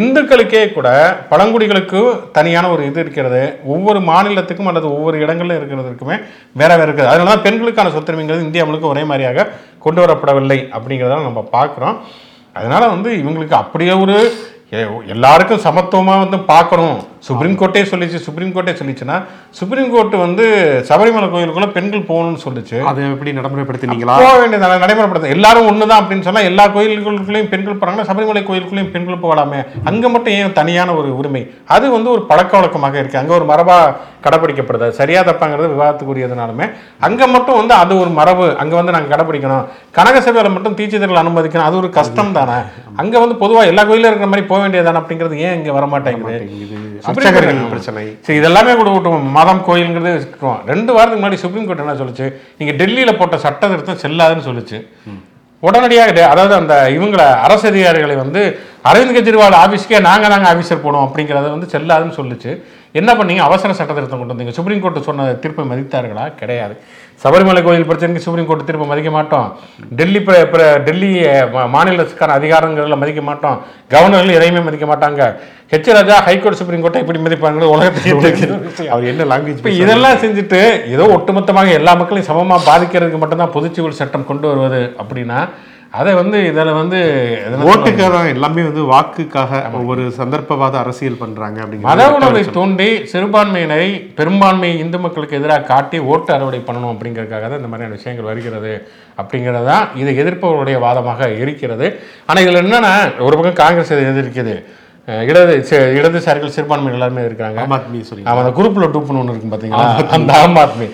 இந்துக்களுக்கே 0.00 0.62
கூட 0.76 0.88
பழங்குடிகளுக்கு 1.32 2.00
தனியான 2.38 2.70
ஒரு 2.74 2.84
இது 2.90 3.00
இருக்கிறது. 3.04 3.42
ஒவ்வொரு 3.74 4.00
மாநிலத்துக்கும் 4.10 4.70
அல்லது 4.72 4.88
ஒவ்வொரு 4.96 5.18
இடங்கள்ல 5.24 5.58
இருக்கிறதுக்குமே 5.60 6.18
வேற 6.62 6.70
வேற 6.80 6.88
இருக்குது. 6.88 7.10
அதனால 7.12 7.30
தான் 7.32 7.46
பெண்களுக்கான 7.48 7.92
சொத்துரிமைங்கிறது 7.96 8.48
இந்தியா 8.48 8.66
முழுக்க 8.70 8.94
ஒரே 8.94 9.04
மாதிரியாக 9.12 9.48
கொண்டு 9.86 10.02
வரப்படவில்லை 10.04 10.60
அப்படிங்கிறத 10.76 11.22
நம்ம 11.30 11.44
பார்க்குறோம். 11.56 11.98
அதனால 12.58 12.82
வந்து 12.94 13.10
இவங்களுக்கு 13.22 13.56
அப்படியே 13.62 13.94
ஒரு 14.04 14.16
எல்லாருக்கும் 15.14 15.64
சமத்துவமா 15.64 16.14
வந்து 16.22 16.38
பார்க்கணும். 16.52 16.96
சுப்ரீம் 17.26 17.56
கோர்ட்டே 17.60 17.82
சொல்லிச்சு 17.90 18.18
சுப்ரீம் 18.26 18.52
கோர்ட்டே 18.54 18.74
சொல்லிச்சுன்னா 18.80 19.16
சுப்ரீம் 19.58 19.92
கோர்ட் 19.94 20.14
வந்து 20.24 20.44
சபரிமலை 20.90 21.28
கோயிலுக்குள்ள 21.34 21.68
பெண்கள் 21.76 22.06
போகணும்னு 22.10 22.42
சொல்லிச்சு. 22.46 22.78
அதை 22.90 23.04
எப்படி 23.12 23.32
நடைமுறைப்படுத்தினீங்களா? 23.38 24.16
போக 24.24 24.34
வேண்டியது 24.40 24.64
நடைமுறைப்படுத்த 24.64 25.34
எல்லாரும் 25.36 25.68
ஒண்ணுதான் 25.70 26.00
அப்படின்னு 26.02 26.26
சொன்னா 26.28 26.42
எல்லா 26.50 26.66
கோயில்களுக்குள்ளேயும் 26.76 27.52
பெண்கள் 27.54 27.78
போறாங்கன்னா 27.80 28.08
சபரிமலை 28.10 28.42
கோயிலுக்குள்ளேயும் 28.50 28.92
பெண்கள் 28.96 29.22
போகலாமே. 29.24 29.60
அங்க 29.92 30.04
மட்டும் 30.14 30.36
ஏன் 30.40 30.58
தனியான 30.60 30.94
ஒரு 31.00 31.10
உரிமை? 31.20 31.42
அது 31.76 31.86
வந்து 31.96 32.10
ஒரு 32.16 32.22
பழக்க 32.32 32.52
வழக்கமாக 32.58 33.00
இருக்கு. 33.02 33.22
அங்க 33.22 33.34
ஒரு 33.38 33.48
மரபா 33.52 33.78
கடைப்பிடிக்கப்படுது 34.26 34.86
சரியா 35.00 35.20
தப்பாங்கிறது 35.26 35.66
விவாதத்துக்குரியதுனாலுமே 35.74 36.66
அங்க 37.08 37.22
மட்டும் 37.34 37.58
வந்து 37.60 37.74
அது 37.82 37.92
ஒரு 38.04 38.10
மரபு. 38.20 38.46
அங்க 38.62 38.74
வந்து 38.80 38.94
நாங்க 38.96 39.10
கடைப்பிடிக்கணும் 39.14 39.66
கனக 39.98 40.16
சபையில 40.26 40.48
மட்டும் 40.54 40.76
தீட்சிதர்கள் 40.78 41.22
அனுமதிக்கணும். 41.24 41.68
அது 41.68 41.78
ஒரு 41.82 41.90
கஷ்டம் 41.98 42.32
தானே 42.38 42.56
அங்க 43.02 43.14
வந்து 43.24 43.36
பொதுவா 43.42 43.62
எல்லா 43.72 43.82
கோயிலும் 43.88 44.10
இருக்கிற 44.10 44.30
மாதிரி 44.32 44.46
போக 44.52 44.60
வேண்டியதானே 44.64 45.00
அப்படிங்கிறது 45.02 45.36
ஏன் 45.46 45.56
இங்க 45.58 45.72
வர 45.78 45.86
மாட்டேங்குது 45.94 46.36
இது 46.64 46.74
சுப்ரீம் 47.06 47.14
அர்ச்சகர்கள் 47.16 47.70
பிரச்சனை. 47.72 48.04
சரி 48.26 48.38
இதெல்லாமே 48.40 48.72
கூட 48.80 48.90
விட்டுருவோம் 48.94 49.30
மதம் 49.36 49.62
கோயில்ங்கிறது 49.68 50.12
ரெண்டு 50.72 50.90
வாரத்துக்கு 50.96 51.22
முன்னாடி 51.22 51.38
சுப்ரீம் 51.44 51.66
கோர்ட் 51.68 51.84
என்ன 51.84 51.96
சொல்லுச்சு? 52.02 52.26
நீங்க 52.58 52.72
டெல்லியில 52.82 53.12
போட்ட 53.20 53.38
சட்ட 53.46 53.68
திருத்தம் 53.72 54.02
செல்லாதுன்னு 54.04 54.46
சொல்லுச்சு. 54.48 54.78
உடனடியாக 55.66 56.24
அதாவது 56.32 56.54
அந்த 56.60 56.74
இவங்களை 56.96 57.26
அரசு 57.44 57.64
அதிகாரிகளை 57.70 58.16
வந்து 58.22 58.40
அரவிந்த் 58.88 59.16
கெஜ்ரிவால் 59.16 59.56
ஆபீஸ்க்கே 59.62 60.00
நாங்க 60.08 60.26
நாங்க 60.32 60.46
ஆபீசர் 60.52 60.84
போனோம் 60.84 61.06
அப்படிங்கறத 61.06 61.46
வந்து 61.54 61.68
செல்லாதுன்னு 61.74 62.18
சொல்லுச்சு. 62.18 62.50
என்ன 63.00 63.10
பண்ணீங்க? 63.18 63.42
அவசர 63.48 63.72
சட்ட 63.78 63.92
திருத்தம் 63.96 64.20
கொண்டு 64.20 64.34
வந்தீங்க. 64.34 64.54
சுப்ரீம் 64.58 64.82
கோர்ட் 64.82 65.06
சொன்ன 65.08 65.32
தீர்ப்பை 65.42 65.64
மதித்தார்களா? 65.70 66.26
கிடையாது. 66.40 66.76
சபரிமலை 67.20 67.62
கோயில் 67.62 67.86
பிரச்சனைக்கு 67.86 68.18
சுப்ரீம் 68.18 68.46
கோர்ட் 68.46 68.64
தீர்ப்பை 68.64 68.86
மதிக்க 68.86 69.10
மாட்டோம். 69.10 69.46
டெல்லி 69.90 70.20
டெல்லி 70.84 71.10
அஹ், 71.26 71.46
மா- 71.52 71.68
மாநிலத்துக்கான 71.74 72.32
அதிகாரங்களில் 72.32 72.96
மதிக்க 72.96 73.22
மாட்டோம். 73.22 73.56
கவர்னர்கள் 73.90 74.34
எதையுமே 74.34 74.60
மதிக்க 74.60 74.86
மாட்டாங்க. 74.86 75.20
ஹெச் 75.72 75.88
ராஜா 75.92 76.16
ஹைகோர்ட் 76.20 76.54
சுப்ரீம் 76.54 76.82
கோர்ட்டை 76.82 77.00
எப்படி 77.00 77.18
மதிப்பாங்க 77.18 77.70
விஷயம். 77.94 78.20
அவர் 78.92 79.04
என்ன 79.04 79.24
லாங்குவேஜ் 79.24 79.56
இப்ப 79.56 79.72
இதெல்லாம் 79.76 80.18
செஞ்சுட்டு 80.18 80.60
ஏதோ 80.88 81.06
ஒட்டுமொத்தமாக 81.14 81.72
எல்லா 81.72 81.94
மக்களையும் 81.94 82.30
சமமா 82.30 82.58
பாதிக்கிறதுக்கு 82.66 83.18
மட்டும்தான் 83.18 83.54
பொதுச்சிவில் 83.54 83.98
சட்டம் 83.98 84.26
கொண்டு 84.26 84.48
வருவது 84.48 84.82
அப்படின்னா 84.98 85.38
அதை 86.00 86.12
வந்து 86.20 86.38
இதில் 86.50 86.70
வந்து 86.78 86.98
ஓட்டுக்காக 87.70 88.08
தான் 88.14 88.30
எல்லாமே 88.34 88.62
வந்து 88.68 88.82
வாக்குக்காக 88.92 89.60
ஒவ்வொரு 89.78 90.04
சந்தர்ப்பவாத 90.20 90.74
அரசியல் 90.84 91.20
பண்றாங்க 91.22 91.58
மத 91.58 91.64
அப்படிங்கிறது 91.64 92.16
உணர்வை 92.18 92.42
தூண்டி 92.58 92.88
சிறுபான்மையினரை 93.12 93.90
பெரும்பான்மை 94.20 94.70
இந்து 94.84 95.00
மக்களுக்கு 95.04 95.38
எதிராக 95.40 95.68
காட்டி 95.72 96.00
ஓட்டு 96.12 96.32
அறுவடை 96.36 96.60
பண்ணணும் 96.68 96.92
அப்படிங்கிறதுக்காக 96.94 97.44
தான் 97.50 97.60
இந்த 97.62 97.70
மாதிரியான 97.72 97.98
விஷயங்கள் 97.98 98.30
வருகிறது 98.30 98.72
அப்படிங்கிறது 99.20 99.68
தான் 99.72 99.86
இதை 100.02 100.14
எதிர்ப்பவருடைய 100.22 100.78
வாதமாக 100.86 101.30
இருக்கிறது. 101.44 101.86
ஆனால் 102.28 102.42
இதில் 102.46 102.62
என்னன்னா 102.64 102.94
ஒரு 103.26 103.34
பக்கம் 103.38 103.60
காங்கிரஸ் 103.62 103.94
இதை 103.96 104.04
எதிர்க்குது. 104.14 104.56
இடது 105.30 105.56
இடதுசாரிகள் 105.98 106.54
சிறுபான்மை 106.54 106.92
எல்லாருமே 106.94 107.24
இருக்காங்க. 107.26 107.58
ஆம் 107.64 107.74
ஆத்மி 107.76 107.98
சொல்லி 108.08 108.24
அவன் 108.30 108.42
அந்த 108.44 108.54
குரூப்ல 108.58 108.86
டூப்னு 108.94 109.20
ஒன்று 109.20 109.34
இருக்கும் 109.34 109.52
பார்த்தீங்களா 109.52 110.14
அந்த 110.16 110.32
ஆம் 110.44 110.58
ஆத்மி. 110.62 110.86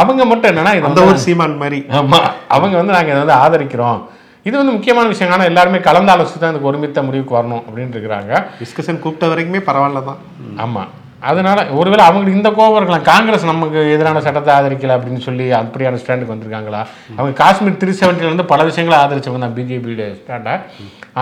அவங்க 0.00 0.22
மட்டும் 0.30 0.50
என்னன்னா 0.52 0.72
இது 0.78 0.88
அந்த 0.88 1.02
ஒரு 1.10 1.18
சீமான் 1.26 1.60
மாதிரி. 1.60 1.78
ஆமா 1.98 2.18
அவங்க 2.56 2.74
வந்து 2.80 2.96
நாங்க 2.96 3.12
இதை 3.12 3.20
வந்து 3.24 3.38
ஆதரிக்கிறோம். 3.42 4.00
இது 4.46 4.54
வந்து 4.60 4.74
முக்கியமான 4.76 5.08
விஷயம் 5.12 5.32
ஆனால் 5.34 5.48
எல்லாருமே 5.50 5.78
கலந்து 5.88 6.12
ஆலோசித்து 6.12 6.40
தான் 6.42 6.52
இதுக்கு 6.52 6.68
ஒருமித்த 6.70 7.02
முடிவுக்கு 7.08 7.34
வரணும் 7.38 7.62
அப்படின்னு 7.66 7.94
இருக்கிறாங்க. 7.96 8.32
டிஸ்கஷன் 8.60 9.00
கூப்பிட்ட 9.04 9.26
வரைக்குமே 9.32 9.60
பரவாயில்ல 9.68 10.02
தான் 10.08 10.20
ஆமா. 10.64 10.82
அதனால 11.30 11.58
ஒருவேளை 11.78 12.02
அவங்களுக்கு 12.08 12.38
இந்த 12.38 12.50
கோபம் 12.58 12.78
இருக்கலாம் 12.80 13.08
காங்கிரஸ் 13.10 13.44
நமக்கு 13.50 13.80
எதிரான 13.94 14.20
சட்டத்தை 14.26 14.52
ஆதரிக்கல 14.58 14.94
அப்படின்னு 14.98 15.22
சொல்லி 15.26 15.46
அப்படியான 15.58 15.98
ஸ்டாண்டுக்கு 16.02 16.34
வந்திருக்காங்களா? 16.34 16.80
அவங்க 17.16 17.32
காஷ்மீர் 17.42 17.80
த்ரீ 17.82 17.92
இருந்து 18.28 18.46
பல 18.52 18.64
விஷயங்களை 18.70 18.98
ஆதரிச்சவங்க 19.02 19.42
தான் 19.46 19.56
பிஜேபியோட 19.58 20.06
ஸ்டாண்டை 20.20 20.54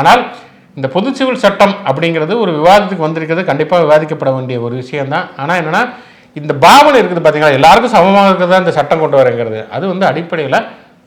ஆனால் 0.01 0.23
இந்த 0.77 0.89
பொது 0.97 1.11
சிவில் 1.19 1.43
சட்டம் 1.45 1.75
அப்படிங்கிறது 1.91 2.35
ஒரு 2.43 2.51
விவாதத்துக்கு 2.59 3.07
வந்திருக்கிறது. 3.07 3.43
கண்டிப்பாக 3.51 3.85
விவாதிக்கப்பட 3.87 4.31
வேண்டிய 4.37 4.57
ஒரு 4.67 4.75
விஷயம் 4.83 5.13
தான் 5.15 5.27
ஆனால் 5.43 5.59
என்னன்னா 5.61 5.83
இந்த 6.37 6.53
பாவனை 6.65 6.99
இருக்குது 7.01 7.23
பார்த்தீங்களா 7.23 7.57
எல்லாருக்கும் 7.59 7.95
சமமாக 7.97 8.29
இருக்கிறதா 8.31 8.61
இந்த 8.65 8.75
சட்டம் 8.79 9.03
கொண்டு 9.03 9.19
வரங்கிறது. 9.21 9.61
அது 9.77 9.85
வந்து 9.93 10.05
அடிப்படையில் 10.11 10.59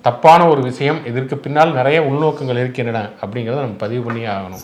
தப்பான 0.05 0.47
ஒரு 0.51 0.61
விஷயம் 0.69 0.99
இதற்கு 1.09 1.35
பின்னால் 1.43 1.77
நிறைய 1.79 1.97
உள்நோக்கங்கள் 2.09 2.61
இருக்கின்றன 2.61 2.99
அப்படிங்கிறத 3.21 3.59
நம்ம 3.65 3.81
பதிவு 3.83 4.01
பண்ணியே 4.05 4.29
ஆகணும். 4.35 4.63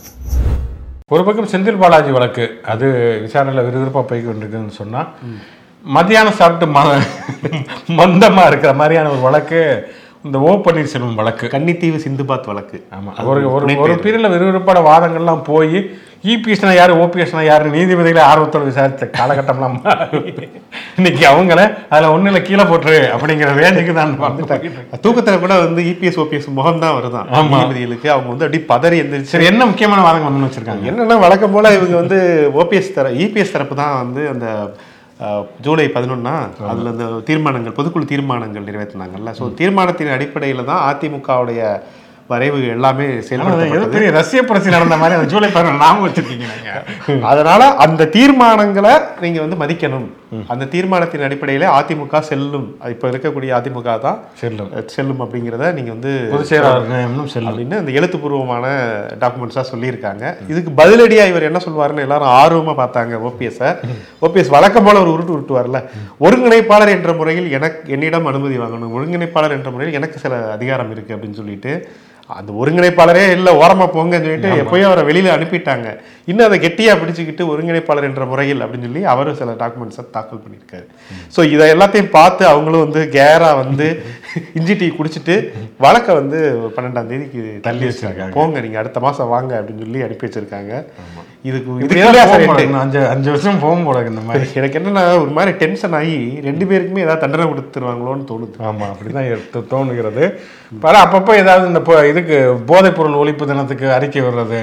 ஒரு 1.13 1.23
பக்கம் 1.27 1.51
செந்தில் 1.51 1.81
பாலாஜி 1.81 2.11
வழக்கு 2.15 2.45
அது 2.71 2.87
விசாரணையில் 3.25 3.67
விறுவிறுப்பாக 3.67 4.05
போய் 4.09 4.25
கொண்டிருக்குதுன்னு 4.25 4.79
சொன்னால் 4.81 5.09
மத்தியானம் 5.85 6.39
சாப்பிட்டு 6.39 6.67
ம 6.75 6.79
மந்தமாக 7.99 8.49
இருக்கிற 8.51 8.71
மாதிரியான 8.81 9.11
ஒரு 9.15 9.21
வழக்கு 9.27 9.59
இந்த 10.25 10.37
ஓ 10.47 10.53
பன்னீர்செல்வம் 10.65 11.19
வழக்கு. 11.19 11.45
கன்னித்தீவு 11.53 11.97
சிந்துபாத் 12.05 12.49
வழக்கு. 12.51 12.77
ஆமாம் 12.95 13.19
ஒரு 13.31 13.41
ஒரு 13.55 13.75
ஒரு 13.83 13.95
பீரியடில் 14.03 14.33
விறுவிறுப்பான 14.33 14.81
வாதங்கள்லாம் 14.89 15.43
போய் 15.51 15.77
இபிஎஸ்னா 16.23 16.71
யார் 16.73 16.91
ஓபிஎஸ்னா 17.01 17.41
யார் 17.43 17.65
நீதிபதிகளை 17.73 18.21
ஆர்வத்தோடு 18.29 18.69
விசாரித்த 18.69 19.05
காலகட்டம்லாம் 19.17 19.75
இன்னைக்கு 20.97 21.23
அவங்கள 21.31 21.59
அதில் 21.89 22.13
ஒன்றும் 22.13 22.29
இல்லை 22.31 22.41
கீழே 22.43 22.63
போட்டுரு 22.69 22.99
அப்படிங்கிற 23.13 23.49
ரேஞ்சுக்கு 23.59 23.93
தான் 23.93 24.13
வந்துட்டாங்க 24.23 24.71
தூக்கத்துல 25.03 25.37
கூட 25.39 25.55
வந்து 25.63 25.83
இபிஎஸ் 25.91 26.19
ஓபிஎஸ் 26.23 26.49
முகம் 26.57 26.83
தான் 26.83 26.95
வருதான். 26.97 27.27
நீதிபதிகளுக்கு 27.51 28.09
அவங்க 28.13 28.29
வந்து 28.33 28.45
அப்படி 28.47 28.61
பதறி 28.71 28.99
எந்திரிச்சு 29.03 29.33
சரி 29.33 29.49
என்ன 29.51 29.67
முக்கியமான 29.69 30.03
வாதங்கள் 30.05 30.29
வந்து 30.29 30.47
வச்சிருக்காங்க? 30.47 30.85
என்னன்னா 30.91 31.17
வழக்கம் 31.25 31.55
போல 31.55 31.73
இவங்க 31.77 31.95
வந்து 32.01 32.19
ஓபிஎஸ் 32.61 32.95
தர 32.97 33.11
இபிஎஸ் 33.23 33.55
தரப்பு 33.55 33.77
தான் 33.81 33.95
வந்து 34.03 34.23
அந்த 34.33 34.47
ஜூலை 35.65 35.85
பதினொன்னா 35.93 36.33
அதுல 36.71 36.91
அந்த 36.91 37.05
தீர்மானங்கள் 37.29 37.77
பொதுக்குழு 37.77 38.11
தீர்மானங்கள் 38.11 38.67
நிறைவேற்றினாங்கல்ல 38.67 39.31
ஸோ 39.37 39.45
தீர்மானத்தின் 39.59 40.15
அடிப்படையில 40.15 40.65
தான் 40.65 40.83
அதிமுகவுடைய 40.89 41.61
வரைவு 42.31 42.59
எல்லாமே 42.75 43.05
பெரிய 43.95 44.09
ரஷ்ய 44.19 44.41
புரட்சி 44.47 44.69
நடந்த 44.75 44.95
மாதிரி 45.01 45.17
அந்த 45.17 45.29
ஜூலை 45.33 45.49
பதினொன்று 45.55 45.83
ஞாபகம் 45.83 46.07
வச்சிருக்கீங்க 46.07 46.45
அதனால 47.31 47.61
அந்த 47.83 48.07
தீர்மானங்களை 48.15 48.91
நீங்க 49.23 49.39
வந்து 49.43 49.57
மதிக்கணும். 49.61 50.07
அந்த 50.53 50.67
தீர்மானத்தின் 50.73 51.23
அடிப்படையில 51.27 51.67
அதிமுக 51.77 52.19
செல்லும். 52.29 52.65
இப்ப 52.93 53.09
இருக்கக்கூடிய 53.11 53.51
அதிமுக 53.57 53.91
தான் 54.05 54.17
செல்லும். 54.41 54.71
செல்லும் 54.95 55.21
அப்படிங்கிறத 55.23 55.69
நீங்க 55.77 55.91
வந்து 55.95 56.11
செல்லும். 56.51 56.89
அப்படின்னு 57.49 57.79
அந்த 57.81 57.91
எழுத்துப்பூர்வமான 57.99 58.65
டாக்குமெண்ட்ஸாக 59.21 59.65
சொல்லியிருக்காங்க. 59.71 60.23
இதுக்கு 60.53 60.73
பதிலடியா 60.81 61.25
இவர் 61.31 61.47
என்ன 61.49 61.61
சொல்வாருன்னு 61.67 62.05
எல்லாரும் 62.07 62.33
ஆர்வமா 62.41 62.75
பார்த்தாங்க 62.81 63.21
ஓபிஎஸ் 63.29 63.61
ஓபிஎஸ் 64.27 64.53
வழக்கம் 64.57 64.87
போல 64.89 65.01
ஒரு 65.05 65.13
உருட்டு 65.15 65.35
உருட்டுவார்ல. 65.37 65.81
ஒருங்கிணைப்பாளர் 66.27 66.95
என்ற 66.97 67.13
முறையில் 67.13 67.49
எனக்கு 67.59 67.93
என்னிடம் 67.97 68.29
அனுமதி 68.33 68.57
வாங்கணும். 68.65 68.93
ஒருங்கிணைப்பாளர் 68.97 69.57
என்ற 69.59 69.71
முறையில் 69.77 69.99
எனக்கு 70.01 70.19
சில 70.25 70.43
அதிகாரம் 70.57 70.91
இருக்கு 70.95 71.15
அப்படின்னு 71.15 71.39
சொல்லிட்டு 71.41 71.73
அந்த 72.35 72.51
ஒருங்கிணைப்பாளரே 72.61 73.23
இல்லை 73.35 73.51
ஓரமா 73.63 73.85
போங்கன்னு 73.95 74.25
சொல்லிட்டு 74.25 74.49
எப்பயோ 74.61 74.85
அவரை 74.87 75.03
வெளியில 75.09 75.29
அனுப்பிட்டாங்க. 75.35 75.87
இன்னும் 76.29 76.47
அதை 76.47 76.57
கெட்டியா 76.63 76.93
பிடிச்சிக்கிட்டு 77.01 77.43
ஒருங்கிணைப்பாளர் 77.51 78.07
என்ற 78.07 78.23
முறையில் 78.31 78.63
அப்படின்னு 78.63 78.87
சொல்லி 78.87 79.03
அவரும் 79.13 79.37
சில 79.41 79.51
டாக்குமெண்ட்ஸை 79.61 80.03
தாக்கல் 80.15 80.41
பண்ணியிருக்காரு. 80.45 80.85
ஸோ 81.35 81.43
இதை 81.53 81.67
எல்லாத்தையும் 81.75 82.11
பார்த்து 82.17 82.43
அவங்களும் 82.53 82.85
வந்து 82.85 83.03
கேரா 83.17 83.51
வந்து 83.63 83.87
இஞ்சி 84.57 84.73
டீ 84.79 84.87
குடிச்சிட்டு 84.97 85.35
வழக்கை 85.85 86.13
வந்து 86.19 86.39
பன்னெண்டாம் 86.75 87.09
தேதிக்கு 87.11 87.41
தள்ளி 87.67 87.85
வச்சிருக்காங்க. 87.87 88.33
போங்க 88.37 88.61
நீங்க 88.65 88.79
அடுத்த 88.81 88.99
மாசம் 89.05 89.31
வாங்க 89.33 89.51
அப்படின்னு 89.59 89.85
சொல்லி 89.85 90.05
அனுப்பி 90.07 90.27
வச்சிருக்காங்க. 90.27 90.73
இதுக்கு 91.49 91.77
இதுக்கு. 91.79 92.77
அஞ்சு 92.83 93.01
அஞ்சு 93.13 93.29
வருஷம் 93.33 93.61
போக 93.65 93.75
போடாது 93.87 94.11
இந்த 94.13 94.23
மாதிரி. 94.27 94.47
எனக்கு 94.59 94.79
என்னன்னா 94.79 95.03
ஒரு 95.23 95.31
மாதிரி 95.37 95.51
டென்ஷன் 95.63 95.97
ஆகி 95.99 96.17
ரெண்டு 96.47 96.67
பேருக்குமே 96.69 97.05
ஏதாவது 97.05 97.23
தண்டனை 97.25 97.47
கொடுத்துருவாங்களோன்னு 97.51 98.29
தோணுது. 98.31 98.57
ஆமாம் 98.69 98.93
அப்படிதான் 98.93 99.29
எடுத்து 99.33 99.59
தோணுகிறது. 99.73 100.25
பல 100.85 101.03
அப்பப்போ 101.03 101.35
ஏதாவது 101.43 101.67
இந்த 101.71 102.07
இதுக்கு 102.13 102.39
போதைப் 102.71 102.97
பொருள் 102.97 103.21
ஒழிப்பு 103.23 103.51
தினத்துக்கு 103.51 103.87
அறிக்கை 103.97 104.23
வர்றது. 104.29 104.61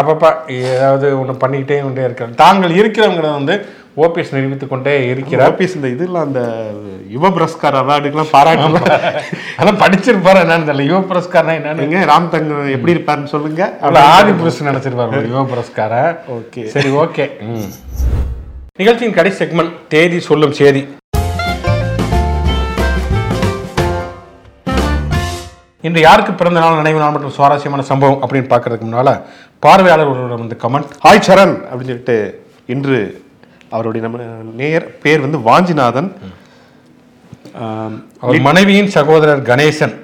அப்பப்போ 0.00 0.28
ஏதாவது 0.64 1.06
ஒன்று 1.20 1.32
பண்ணிக்கிட்டே 1.42 1.78
கொண்டே 1.84 2.04
இருக்கிறார் 2.08 2.40
தாங்கள் 2.42 2.76
இருக்கிறவங்கிறத 2.80 3.32
வந்து 3.38 3.54
ஓபிஎஸ் 4.00 4.30
நிரூபித்து 4.34 4.66
கொண்டே 4.68 4.92
இருக்கிறார். 5.12 5.50
ஆபீஸ் 5.52 5.74
இந்த 5.78 5.88
இதெல்லாம் 5.94 6.26
அந்த 6.28 6.42
யுவ 7.14 7.30
புரஸ்கார் 7.36 7.76
அவார்டுக்கெல்லாம் 7.80 8.30
பாராட்டு 8.34 8.78
அதான் 9.58 9.80
படிச்சிருப்பாரு 9.82 10.38
என்னன்னு 10.44 10.68
தெரியல. 10.68 10.86
யுவ 10.90 11.00
புரஸ்காரனா 11.10 11.54
என்னன்னு? 11.58 12.06
ராம் 12.10 12.28
தங்கம் 12.34 12.70
எப்படி 12.76 12.94
இருப்பாருன்னு 12.94 13.32
சொல்லுங்க. 13.34 13.62
அவ்வளோ 13.82 14.04
ஆதி 14.16 14.32
புருஷன் 14.40 14.68
நினைச்சிருப்பாரு 14.70 15.22
யுவ 15.34 15.44
புரஸ்கார. 15.52 15.94
ஓகே. 16.38 16.64
சரி 16.74 16.90
ஓகே. 17.04 17.26
நிகழ்ச்சியின் 18.80 19.16
கடைசி 19.18 19.38
செக்மெண்ட் 19.44 19.74
தேதி 19.94 20.20
சொல்லும் 20.30 20.54
சேதி. 20.60 20.82
இன்று 25.88 26.00
யாருக்கு 26.08 26.32
பிறந்த 26.40 26.58
நாள் 26.62 26.80
நினைவு 26.80 27.00
நாள் 27.02 27.14
மற்றும் 27.14 27.34
சுவாரஸ்யமான 27.36 27.84
சம்பவம் 27.88 28.22
அப்படின்னு 28.24 28.50
பார்க்கறதுக்கு 28.52 28.86
முன்னால 28.88 29.12
பார்வையாளர் 29.64 30.12
ஒருவர் 30.12 30.42
வந்து 30.42 30.58
கமெண்ட். 30.64 30.92
ஹாய் 31.04 31.26
சரண் 31.28 31.54
அப்படின்னு 31.68 31.92
சொல்லிட்டு 31.92 32.16
இன்று 32.74 32.98
அவருடைய 33.74 34.02
நம்ம 34.06 34.28
நேர் 34.62 34.86
பேர் 35.02 35.24
வந்து 35.26 35.40
வாஞ்சிநாதன். 35.48 36.08
அவர் 38.22 38.46
மனைவியின் 38.48 38.90
சகோதரர் 38.96 39.42
கணேசன். 39.50 39.94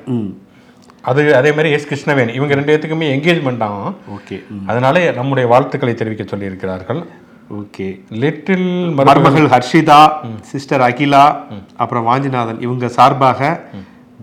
அது 1.11 1.23
அதே 1.39 1.51
மாதிரி 1.57 1.69
எஸ் 1.77 1.89
கிருஷ்ணவேணி. 1.91 2.33
இவங்க 2.39 2.55
ரெண்டு 2.59 2.71
பேத்துக்குமே 2.71 3.07
என்கேஜ்மெண்ட் 3.15 3.63
ஆகும் 3.67 3.95
ஓகே. 4.17 4.37
அதனால 4.71 5.05
நம்முடைய 5.19 5.47
வாழ்த்துக்களை 5.53 5.95
தெரிவிக்க 6.01 6.25
சொல்லியிருக்கிறார்கள். 6.33 7.01
ஓகே. 7.59 7.87
லிட்டில் 8.23 8.69
மருமகள் 8.97 9.49
ஹர்ஷிதா 9.53 10.01
சிஸ்டர் 10.51 10.85
அகிலா 10.89 11.25
அப்புறம் 11.83 12.09
வாஞ்சிநாதன். 12.11 12.61
இவங்க 12.67 12.89
சார்பாக 12.99 13.51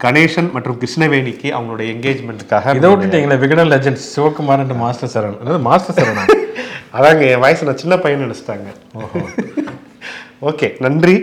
கணேசன் 0.03 0.49
மற்றும் 0.55 0.77
கிருஷ்ணவேணிக்கு 0.81 1.49
அவங்களுடைய 1.57 1.87
என்கேஜ்மெண்ட்டுக்காக 1.95 2.75
இதை 2.79 2.89
விட்டுட்டீங்களே 2.91 3.37
Vikatan 3.43 3.71
legends 3.73 4.07
Sivakumar 4.15 4.61
and 4.63 4.75
master 4.83 5.13
Saran. 5.15 5.37
அதாவது 5.43 5.63
மாஸ்டர் 5.69 5.97
சரணா? 5.99 6.25
அதாங்க 6.97 7.23
என் 7.33 7.43
வயசு 7.43 7.67
நான் 7.67 7.81
சின்ன 7.83 7.95
பையன் 8.03 8.25
நினைச்சிட்டாங்க. 8.25 8.67
ஓகே 10.49 10.67
நன்றி. 10.85 11.15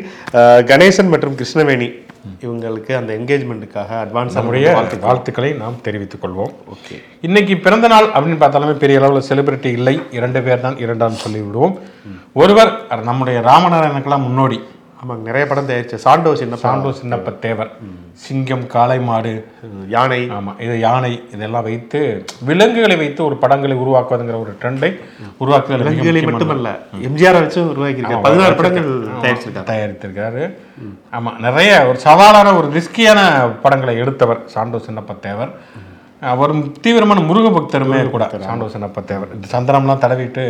கணேசன் 0.71 1.13
மற்றும் 1.13 1.37
கிருஷ்ணவேணி 1.41 1.89
இவங்களுக்கு 2.45 2.93
அந்த 2.99 3.11
என்கேஜ்மெண்ட்டுக்காக 3.19 3.91
அட்வான்ஸ் 4.03 4.37
நம்முடைய 4.39 4.67
வாழ்த்துக்களை. 5.07 5.51
நாம் 5.63 5.81
தெரிவித்துக் 5.87 6.23
கொள்வோம். 6.25 6.53
ஓகே 6.75 6.97
இன்னைக்கு 7.29 7.55
பிறந்த 7.65 7.87
நாள் 7.93 8.09
அப்படின்னு 8.17 8.39
பார்த்தாலுமே 8.43 8.75
பெரிய 8.83 9.01
அளவில் 9.01 9.29
செலிபிரிட்டி 9.31 9.71
இல்லை. 9.79 9.97
இரண்டு 10.19 10.43
பேர் 10.47 10.65
தான் 10.67 10.79
இரண்டாம் 10.85 11.21
சொல்லி 11.25 11.41
விடுவோம் 11.47 11.75
ஒருவர் 12.43 12.73
நம்முடைய 13.11 13.41
ராமநாராயணனுக்கெல்லாம் 13.51 14.27
முன்னோடி. 14.29 14.61
ஆமாங்க 15.03 15.23
நிறைய 15.29 15.45
படம் 15.47 15.69
தயாரிச்ச. 15.69 15.97
சாண்டோ 16.03 16.31
சின்ன 16.41 16.57
சாண்டோ 16.65 16.91
சின்னப்ப 16.99 17.31
தேவர். 17.45 17.71
சிங்கம் 18.25 18.63
காளை 18.67 18.99
மாடு. 19.01 19.33
யானை. 19.95 20.19
ஆமாம் 20.37 20.59
இது 20.65 20.75
யானை. 20.81 21.11
இதெல்லாம் 21.35 21.67
வைத்து 21.69 22.01
விலங்குகளை 22.49 22.97
வைத்து 22.97 23.25
ஒரு 23.25 23.37
படங்களை 23.37 23.77
உருவாக்குவதுங்கிற 23.77 24.39
ஒரு 24.45 24.53
ட்ரெண்டை 24.61 24.91
உருவாக்குதல் 25.43 25.83
விலங்குகளை 25.83 26.23
மட்டுமல்ல 26.29 26.73
எம்ஜிஆர் 27.09 27.41
வச்சு 27.41 27.61
உருவாக்கியிருக்காரு. 27.75 28.27
பதினாறு 28.29 28.55
படங்கள் 28.61 28.91
தயாரிச்சிருக்காரு. 29.25 29.69
தயாரித்திருக்காரு. 29.73 30.45
ஆமா 31.19 31.33
நிறைய 31.47 31.87
ஒரு 31.89 31.99
சவாலான 32.05 32.57
ஒரு 32.61 32.71
ரிஸ்கியான 32.79 33.21
படங்களை 33.65 33.97
எடுத்தவர் 33.97 34.43
சாண்டோ 34.57 34.81
சின்னப்ப 34.89 35.19
தேவர். 35.29 35.55
அவர் 36.23 36.51
தீவிரமான 36.81 37.21
முருக 37.21 37.49
பக்தருமே 37.49 38.11
கூட. 38.11 38.31
சாண்டோ 38.41 38.65
சின்னப்ப 38.65 39.05
தேவர். 39.05 39.29
இந்த 39.35 39.47
சந்தனம்லாம் 39.53 39.99
தடவிட்டு 39.99 40.43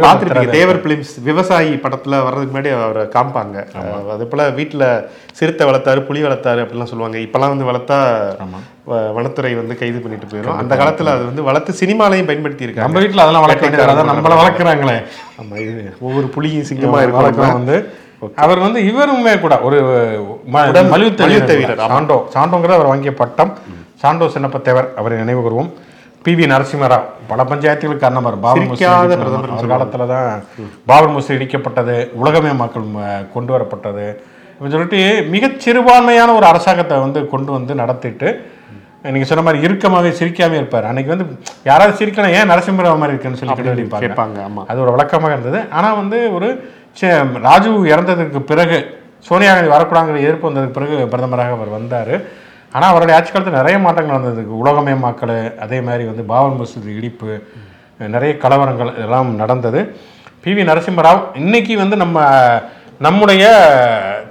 பார்த்திருப்பீங்க 0.00 0.42
பக்தரை- 0.42 0.50
தேவர் 0.50 0.80
பிலிம்ஸ் 0.80 1.22
விவசாயி 1.22 1.74
படத்துல 1.74 2.22
வர்றதுக்கு 2.22 2.58
முன்னாடி 2.58 2.82
அவரை 2.82 3.02
காமிப்பாங்க. 3.06 3.56
அதே 4.10 4.24
போல 4.24 4.50
வீட்டுல 4.50 5.04
சிறுத்தை 5.32 5.66
வளர்த்தாரு 5.66 6.00
புலி 6.00 6.22
வளர்த்தாரு 6.22 6.62
அப்படிலாம் 6.64 6.90
சொல்லுவாங்க. 6.92 7.18
இப்பெல்லாம் 7.18 7.56
வந்து 7.56 7.64
வளர்த்தா 7.64 7.98
வனத்துறை 9.14 9.54
வந்து 9.54 9.78
கைது 9.78 9.98
பண்ணிட்டு 9.98 10.26
போயிடும் 10.26 10.56
அந்த 10.56 10.74
காலத்துல 10.76 11.10
அது 11.14 11.24
வந்து 11.24 11.42
வளர்த்து 11.42 11.86
சினிமாலையும் 11.86 12.26
பயன்படுத்தி 12.26 12.64
இருக்காங்க 12.64 13.00
நம்ம 13.00 13.00
வீட்டுல 13.00 13.20
அதெல்லாம் 13.20 13.42
வளர்க்க 13.42 14.28
நம்மள 14.28 14.40
வளர்க்குறாங்களே. 14.42 14.96
ஆமா 15.42 15.56
இது 15.58 15.96
ஒவ்வொரு 16.00 16.26
புலியும் 16.26 16.64
சிங்கமா 16.64 16.98
இருக்கும் 16.98 17.24
வளர்க்குறோம் 17.24 17.52
வந்து. 17.52 17.76
அவர் 18.36 18.58
வந்து 18.58 18.86
இவருமே 18.86 19.38
கூட 19.38 19.58
ஒரு 19.58 19.78
ம- 20.46 20.50
மல்யுத்த 20.50 20.82
மல்யுத்த 20.82 21.26
வீரர் 21.26 21.56
வீரர், 21.56 21.88
சாண்டோ 21.88 22.28
சாண்டோங்கிற 22.34 22.72
அவர் 22.72 22.86
வாங்கிய 22.86 23.14
பட்டம். 23.14 23.52
சாண்டோ 24.02 24.24
சின்னப்பத்தேவர் 24.26 24.94
அவரை 24.96 25.18
நினைவு 25.18 25.40
கூறுவோம். 25.40 25.70
பி 26.22 26.34
வி 26.34 26.48
நரசிம்மராவ் 26.48 27.02
பல 27.26 27.44
பஞ்சாயத்துகளுக்கு 27.44 27.96
காரணமாக 27.96 28.36
பாபர் 28.36 28.68
அவர் 29.50 29.70
காலத்துல 29.72 30.06
தான் 30.06 30.44
பாபர் 30.86 31.10
மசூதி 31.10 31.36
இடிக்கப்பட்டது 31.36 32.10
உலகமே 32.12 32.52
மக்கள் 32.52 32.82
கொண்டு 33.32 33.58
வரப்பட்டது. 33.58 34.04
இப்படி 34.52 34.70
சொல்லிட்டு 34.70 35.00
மிகச் 35.28 35.60
சிறுபான்மையான 35.60 36.34
ஒரு 36.34 36.46
அரசாங்கத்தை 36.46 36.98
வந்து 36.98 37.28
கொண்டு 37.28 37.52
வந்து 37.52 37.74
நடத்திட்டு 37.74 38.28
நீங்க 39.02 39.24
சொன்ன 39.24 39.44
மாதிரி 39.44 39.66
இறுக்கமாவே 39.66 40.12
சிரிக்காம 40.18 40.52
இருப்பார். 40.52 40.84
அன்னைக்கு 40.84 41.16
வந்து 41.16 41.38
யாராவது 41.64 42.06
சிரிக்கணும் 42.06 42.32
ஏன் 42.32 42.50
நரசிம்மராவ் 42.50 42.98
மாதிரி 42.98 43.16
இருக்குன்னு 43.16 43.36
சொல்லி 43.36 43.54
கேட்பாங்க 44.06 44.38
ஆமா. 44.48 44.64
அது 44.66 44.80
ஒரு 44.80 44.90
வழக்கமாக 44.90 45.32
இருந்தது. 45.32 45.64
ஆனால் 45.70 45.96
வந்து 45.96 46.34
ஒரு 46.34 46.48
சே- 47.00 47.40
ராஜீவ் 47.40 47.86
இறந்ததுக்கு 47.86 48.40
பிறகு 48.40 49.00
சோனியா 49.18 49.54
காந்தி 49.54 49.70
வரக்கூடாங்கிற 49.70 50.18
எதிர்ப்பு 50.18 50.50
வந்ததுக்கு 50.50 50.70
பிறகு 50.70 51.08
பிரதமராக 51.10 51.50
அவர் 51.50 51.68
வந்தார். 51.68 52.14
ஆனால் 52.74 52.90
அவருடைய 52.90 53.16
ஆட்சி 53.16 53.30
காலத்தில் 53.32 53.58
நிறைய 53.60 53.78
மாற்றங்கள் 53.78 54.16
வந்ததுக்கு 54.18 54.54
உலகமே 54.62 54.94
மக்கள் 55.06 55.34
அதே 55.64 55.78
மாதிரி 55.80 56.04
வந்து 56.10 56.22
பாபர் 56.32 56.58
மசூதி 56.60 56.90
இடிப்பு 56.98 57.32
நிறைய 58.14 58.32
கலவரங்கள் 58.44 58.94
இதெல்லாம் 58.98 59.30
நடந்தது. 59.42 59.80
பி 60.44 60.52
வி 60.56 60.62
நரசிம்மராவ் 60.70 61.20
இன்றைக்கி 61.42 61.74
வந்து 61.82 61.96
நம்ம 61.96 62.18
நம்முடைய 63.06 63.44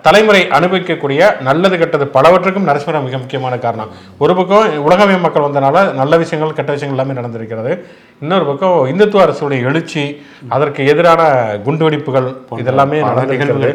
தலைமுறை 0.01 0.41
அனுபவிக்கக்கூடிய 0.57 1.41
நல்லது 1.41 1.77
கெட்டது 1.77 2.05
பலவற்றுக்கும் 2.05 2.67
நரசிம்மராவ் 2.69 3.07
மிக 3.07 3.17
முக்கியமான 3.17 3.57
காரணம். 3.57 3.89
ஒரு 4.17 4.35
பக்கம் 4.35 4.83
உலகமே 4.83 5.15
மக்கள் 5.15 5.43
வந்தனால 5.43 5.93
நல்ல 5.93 6.17
விஷயங்கள் 6.17 6.55
கெட்ட 6.55 6.71
விஷயங்கள் 6.71 7.05
எல்லாமே 7.05 7.19
நடந்திருக்கிறது. 7.19 7.73
இன்னொரு 8.21 8.45
பக்கம் 8.45 8.79
இந்துத்துவ 8.91 9.21
அரசுடைய 9.25 9.61
எழுச்சி 9.71 10.23
அதற்கு 10.49 10.85
எதிரான 10.85 11.21
குண்டுவெடிப்புகள் 11.65 12.29
இதெல்லாமே 12.61 12.99
நடந்திருக்கிறது. 13.09 13.69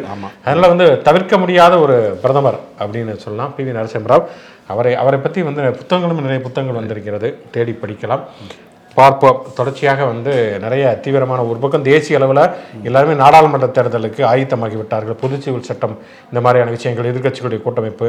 அதனால 0.45 0.67
வந்து 0.73 1.01
தவிர்க்க 1.01 1.37
முடியாத 1.37 1.79
ஒரு 1.79 2.19
பிரதமர் 2.21 2.59
அப்படின்னு 2.79 3.15
சொல்லலாம். 3.15 3.55
P 3.55 3.63
V 3.63 3.73
Narasimha Rao. 3.79 4.23
அவரை 4.67 4.95
அவரை 4.95 5.19
பற்றி 5.19 5.41
வந்து 5.41 5.61
புத்தகங்களும் 5.71 6.23
நிறைய 6.23 6.43
புத்தகங்கள் 6.43 6.79
வந்திருக்கிறது. 6.79 7.37
தேடி 7.51 7.75
படிக்கலாம். 7.81 8.23
பார்ப்போம். 8.99 9.39
தொடர்ச்சியாக 9.57 10.05
வந்து 10.11 10.33
நிறைய 10.65 10.83
தீவிரமான 11.05 11.39
ஒரு 11.49 11.59
பக்கம் 11.63 11.87
தேசிய 11.89 12.19
அளவில் 12.19 12.43
எல்லாருமே 12.89 13.15
நாடாளுமன்ற 13.23 13.67
தேர்தலுக்கு 13.77 14.21
ஆயத்தமாகிவிட்டார்கள். 14.33 15.17
விட்டார்கள் 15.23 15.67
சட்டம் 15.69 15.95
இந்த 16.29 16.41
மாதிரியான 16.45 16.73
விஷயங்கள் 16.77 17.09
எதிர்க்கட்சிகளுடைய 17.11 17.61
கூட்டமைப்பு 17.65 18.07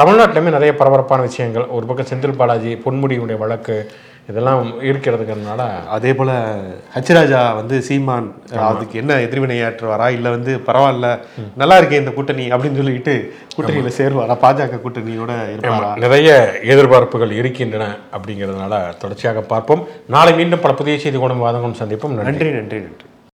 தமிழ்நாட்டிலுமே 0.00 0.54
நிறைய 0.56 0.72
பரபரப்பான 0.82 1.20
விஷயங்கள். 1.30 1.66
ஒரு 1.76 1.86
பக்கம் 1.90 2.10
செந்தில் 2.12 2.38
பாலாஜி 2.40 2.72
பொன்முடியுடைய 2.86 3.38
வழக்கு 3.44 3.76
இதெல்லாம் 4.28 4.80
இருக்கிறதுங்கிறதுனால 4.80 5.62
அதே 5.88 6.14
போல 6.14 6.30
ஹச்ராஜா 6.96 7.54
வந்து 7.54 7.82
சீமான் 7.82 8.28
அதுக்கு 8.68 8.98
என்ன 8.98 9.14
எதிர்வினையாற்றுவாரா 9.14 10.10
இல்ல 10.10 10.30
வந்து 10.30 10.52
பரவாயில்ல 10.68 11.08
நல்லா 11.56 11.78
இருக்கே 11.80 12.00
இந்த 12.02 12.10
கூட்டணி 12.10 12.50
அப்படின்னு 12.52 12.76
சொல்லிட்டு 12.76 13.14
கூட்டணியில 13.56 13.92
சேருவாரா? 13.98 14.36
பாஜக 14.44 14.80
கூட்டணியோட 14.84 15.32
இருப்பாரா? 15.52 15.90
நிறைய 15.96 16.30
எதிர்பார்ப்புகள் 16.74 17.30
இருக்கின்றன 17.30 17.88
அப்படிங்கிறதுனால 18.16 18.98
தொடர்ச்சியாக 18.98 19.40
பார்ப்போம். 19.40 19.84
நாளை 20.06 20.34
மீண்டும் 20.34 20.60
பல 20.60 20.74
புதிய 20.74 20.98
செய்தி 20.98 21.18
கொண்டு 21.18 21.46
வாதங்களும் 21.46 21.80
சந்திப்போம். 21.82 22.16
நன்றி 22.20 22.50
நன்றி 22.58 22.80
நன்றி. 22.80 23.06